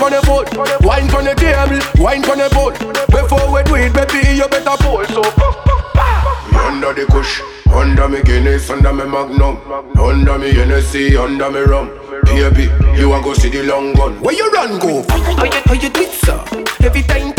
Where 0.00 0.10
they 0.10 0.20
call 0.26 0.44
pon 0.44 0.64
the 0.64 0.76
foot. 0.76 0.84
Wine 0.84 1.08
pon 1.08 1.24
the 1.24 1.34
table, 1.34 1.80
wine 2.02 2.22
pon 2.22 2.38
the 2.38 2.48
boat. 2.52 2.74
Before 3.08 3.52
we 3.52 3.62
do 3.64 3.74
it, 3.76 3.92
baby, 3.92 4.36
you 4.36 4.48
better 4.48 4.76
pull. 4.82 5.04
So, 5.06 5.22
under 6.54 6.92
the 6.92 7.06
kush. 7.10 7.40
Under 7.76 8.08
me 8.08 8.22
Guinness, 8.22 8.70
under 8.70 8.92
me 8.92 9.04
Magnum 9.04 9.58
Under 9.98 10.38
me 10.38 10.52
Hennessy, 10.52 11.14
under 11.16 11.50
me 11.50 11.60
rum 11.60 11.90
Baby, 12.24 12.70
you 12.98 13.12
a 13.12 13.20
go 13.20 13.34
see 13.34 13.50
the 13.50 13.64
long 13.64 13.92
gun 13.92 14.18
Where 14.22 14.34
you 14.34 14.50
run 14.50 14.78
go? 14.78 15.04
How 15.08 15.44
you, 15.44 15.50
how 15.66 15.74
you 15.74 15.90
do 15.90 16.00
it, 16.00 16.10
sir? 16.12 16.42
Every 16.80 17.02
time, 17.02 17.35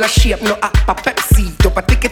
Coca-Cola 0.00 0.08
shape, 0.08 0.42
no 0.44 0.54
app 0.62 0.88
a 0.88 0.94
Pepsi. 0.94 1.52
T'as 1.58 1.70
pas 1.70 1.82
ticket 1.82 2.09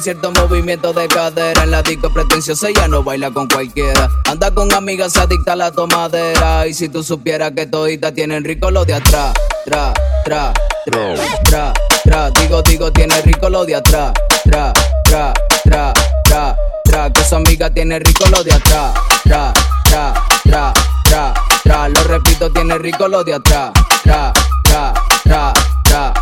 cierto 0.00 0.30
movimiento 0.32 0.92
de 0.92 1.08
cadera 1.08 1.62
En 1.62 1.70
la 1.70 1.82
disco 1.82 2.12
pretenciosa 2.12 2.68
ella 2.68 2.88
no 2.88 3.02
baila 3.02 3.30
con 3.30 3.48
cualquiera 3.48 4.08
Anda 4.26 4.50
con 4.52 4.72
amigas 4.72 5.16
adictas 5.16 5.52
a 5.52 5.56
la 5.56 5.70
tomadera 5.70 6.66
Y 6.66 6.74
si 6.74 6.88
tú 6.88 7.02
supieras 7.02 7.52
que 7.52 7.66
toditas 7.66 8.14
tienen 8.14 8.44
rico 8.44 8.70
lo 8.70 8.84
de 8.84 8.94
atrás 8.94 9.34
Tra, 9.64 9.92
tra, 10.24 10.52
tra, 10.84 11.14
tra, 11.44 11.72
tra 12.04 12.30
Digo, 12.30 12.62
digo, 12.62 12.92
tiene 12.92 13.20
rico 13.22 13.48
lo 13.48 13.64
de 13.64 13.76
atrás 13.76 14.12
Tra, 14.44 14.72
tra, 15.04 15.34
tra, 15.64 15.92
tra, 16.24 16.56
tra 16.84 17.12
Que 17.12 17.24
su 17.24 17.34
amiga 17.34 17.70
tiene 17.70 17.98
rico 17.98 18.24
lo 18.30 18.42
de 18.42 18.52
atrás 18.52 18.94
Tra, 19.24 19.52
tra, 19.84 20.14
tra, 20.44 20.72
tra, 21.04 21.34
tra 21.62 21.88
Lo 21.88 22.02
repito, 22.04 22.50
tiene 22.50 22.78
rico 22.78 23.08
lo 23.08 23.22
de 23.24 23.34
atrás 23.34 23.72
Tra, 24.02 24.32
tra, 24.62 24.94
tra, 25.24 25.52
tra 25.84 26.14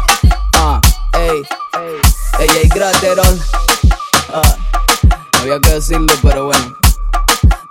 Ah, 0.55 0.81
ey, 1.15 1.43
ey 2.41 2.49
es 2.63 2.69
Graterol. 2.71 3.39
Ah, 4.33 4.57
no 5.33 5.39
había 5.41 5.61
que 5.61 5.71
decirlo, 5.71 6.13
pero 6.23 6.47
bueno. 6.47 6.77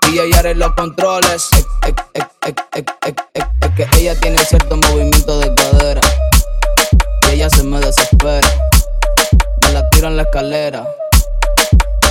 DJ 0.01 0.31
Yara 0.31 0.51
en 0.51 0.59
los 0.59 0.73
controles. 0.73 1.49
Es, 1.53 1.65
es, 1.83 1.93
es, 2.13 2.23
es, 2.45 2.55
es, 2.73 2.85
es, 3.05 3.15
es, 3.33 3.43
es 3.61 3.75
que 3.75 3.87
ella 3.99 4.19
tiene 4.19 4.37
cierto 4.45 4.77
movimiento 4.77 5.39
de 5.39 5.53
cadera. 5.53 6.01
Y 7.27 7.35
ella 7.35 7.49
se 7.49 7.63
me 7.63 7.79
desespera. 7.79 8.49
Me 9.61 9.71
la 9.73 9.89
tiro 9.89 10.07
en 10.07 10.17
la 10.17 10.23
escalera. 10.23 10.87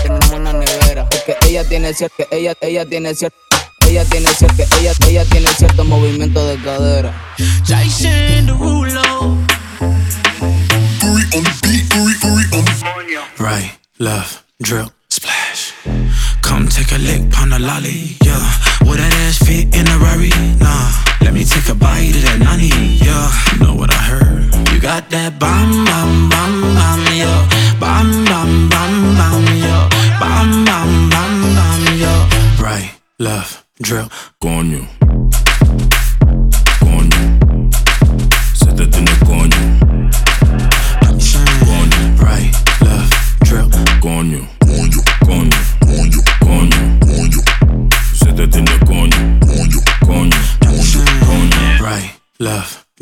Tenemos 0.02 0.30
una 0.30 0.52
nevera. 0.52 1.08
Es 1.10 1.22
que 1.22 1.36
ella 1.48 1.64
tiene 1.64 1.94
cierto, 1.94 2.16
que 2.16 2.36
ella, 2.36 2.54
ella 2.60 2.86
tiene 2.86 3.14
cierto. 3.14 3.36
Ella 3.88 4.04
tiene 4.04 4.28
cierto, 4.34 4.62
ella, 4.80 4.92
ella 5.06 5.24
tiene 5.26 5.48
cierto 5.48 5.84
movimiento 5.84 6.44
de 6.46 6.60
cadera. 6.60 7.14
Jason 7.64 8.46
Derulo. 8.46 9.38
Right, 13.38 13.75
left, 13.98 14.44
drill, 14.62 14.92
splash. 15.08 15.72
Come 16.42 16.68
take 16.68 16.92
a 16.92 16.98
lick, 16.98 17.30
pon 17.30 17.52
a 17.52 17.58
lolly, 17.58 18.16
yeah. 18.24 18.44
Would 18.82 18.98
that 18.98 19.12
ass 19.26 19.38
fit 19.38 19.74
in 19.74 19.88
a 19.88 19.98
Rari? 19.98 20.30
Nah. 20.60 20.92
Let 21.22 21.34
me 21.34 21.44
take 21.44 21.68
a 21.68 21.74
bite 21.74 22.14
of 22.14 22.22
that 22.22 22.38
nani, 22.38 22.68
yeah. 23.02 23.30
You 23.52 23.58
know 23.64 23.74
what 23.74 23.90
I 23.90 23.96
heard? 23.96 24.54
You 24.72 24.80
got 24.80 25.10
that 25.10 25.38
bam, 25.38 25.84
bam, 25.84 26.28
bam, 26.28 26.60
bam, 26.76 27.00
yeah. 27.16 27.48
Bam, 27.80 28.24
bam, 28.24 28.68
bam, 28.68 29.16
bam, 29.16 29.44
yeah. 29.56 29.88
Bam, 30.20 30.64
bam, 30.64 31.10
bam, 31.10 31.32
bam, 31.56 31.98
yeah. 31.98 32.62
Right, 32.62 32.92
left, 33.18 33.64
drip, 33.80 34.10
coño. 34.40 34.86
Coño. 34.86 34.95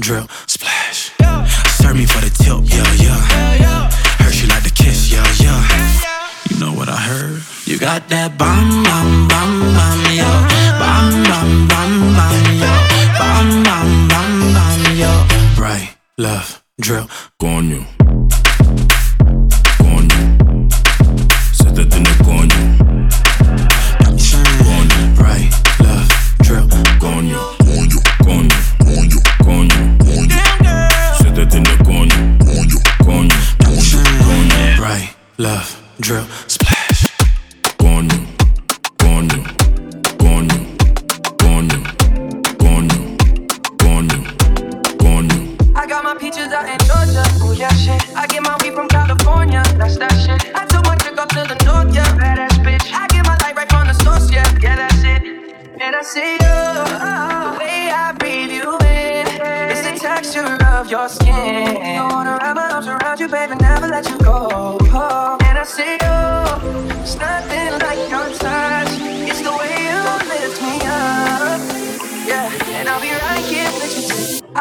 Drip, 0.00 0.28
splash. 0.46 1.12
Serve 1.78 1.96
me 1.96 2.06
for 2.06 2.20
the 2.20 2.30
tip, 2.30 2.60
yeah, 2.64 2.92
yeah. 3.02 3.90
Heard 4.18 4.34
she 4.34 4.46
like 4.46 4.62
to 4.64 4.72
kiss, 4.72 5.10
yeah, 5.12 5.24
yeah. 5.38 5.62
You 6.50 6.58
know 6.58 6.72
what 6.72 6.88
I 6.88 6.96
heard? 6.96 7.42
You 7.64 7.78
got 7.78 8.08
that 8.08 8.36
bam, 8.36 8.82
bam, 8.82 9.28
bam, 9.28 9.60
bam, 9.74 10.14
yeah. 10.14 10.48
Bam, 10.78 11.22
bam, 11.24 11.68
bam, 11.68 12.14
bam, 12.16 12.58
yeah. 12.58 13.18
Bam, 13.18 13.62
bam, 13.62 14.08
bam, 14.08 14.54
bam, 14.54 14.96
yeah. 14.96 15.60
Right, 15.60 15.96
left, 16.18 16.62
drip, 16.80 17.08
coño. 17.40 17.78
Coño. 17.78 17.93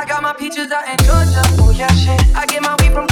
I 0.03 0.05
got 0.05 0.21
my 0.21 0.33
peaches 0.33 0.69
out 0.69 0.83
in 0.89 0.97
Georgia, 0.97 1.41
oh 1.63 1.71
yeah 1.71 1.87
shit. 1.95 2.19
I 2.35 2.45
get 2.45 2.61
my 2.61 2.75
weed 2.81 2.91
from 2.91 3.02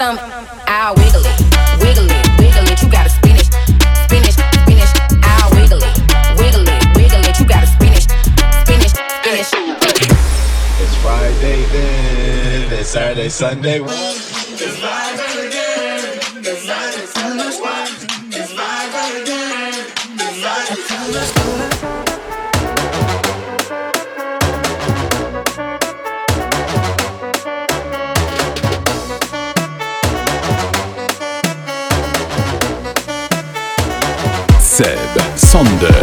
You 0.00 0.59
Sunday. 35.50 35.99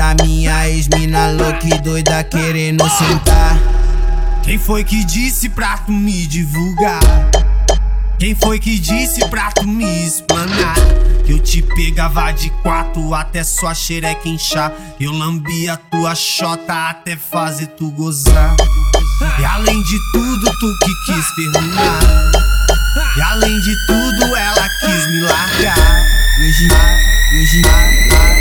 da 0.00 0.14
minha 0.24 0.66
ex-mina 0.66 1.30
louca 1.32 1.66
e 1.66 1.78
doida 1.82 2.24
querendo 2.24 2.88
sentar. 2.88 3.54
Quem 4.42 4.58
foi 4.58 4.82
que 4.82 5.04
disse 5.04 5.50
pra 5.50 5.76
tu 5.76 5.92
me 5.92 6.26
divulgar? 6.26 7.00
Quem 8.18 8.34
foi 8.34 8.58
que 8.58 8.78
disse 8.78 9.22
pra 9.28 9.52
tu 9.52 9.68
me 9.68 10.06
explanar? 10.06 10.74
Que 11.26 11.32
eu 11.32 11.38
te 11.38 11.60
pegava 11.60 12.32
de 12.32 12.48
quatro 12.62 13.12
até 13.12 13.44
sua 13.44 13.74
xereca 13.74 14.26
inchar. 14.26 14.72
Eu 14.98 15.12
lambia 15.12 15.76
tua 15.90 16.14
xota 16.14 16.88
até 16.88 17.14
fazer 17.14 17.66
tu 17.66 17.90
gozar. 17.90 18.56
E 19.38 19.44
além 19.44 19.82
de 19.82 19.98
tudo, 20.14 20.50
tu 20.50 20.78
que 20.78 21.12
quis 21.12 21.34
terminar. 21.34 22.00
E 23.18 23.20
além 23.20 23.60
de 23.60 23.86
tudo, 23.86 24.34
ela 24.34 24.68
quis 24.80 25.06
me 25.08 25.20
largar. 25.20 26.06
Hoje, 26.40 26.68
hoje, 27.34 27.62
hoje. 27.66 28.39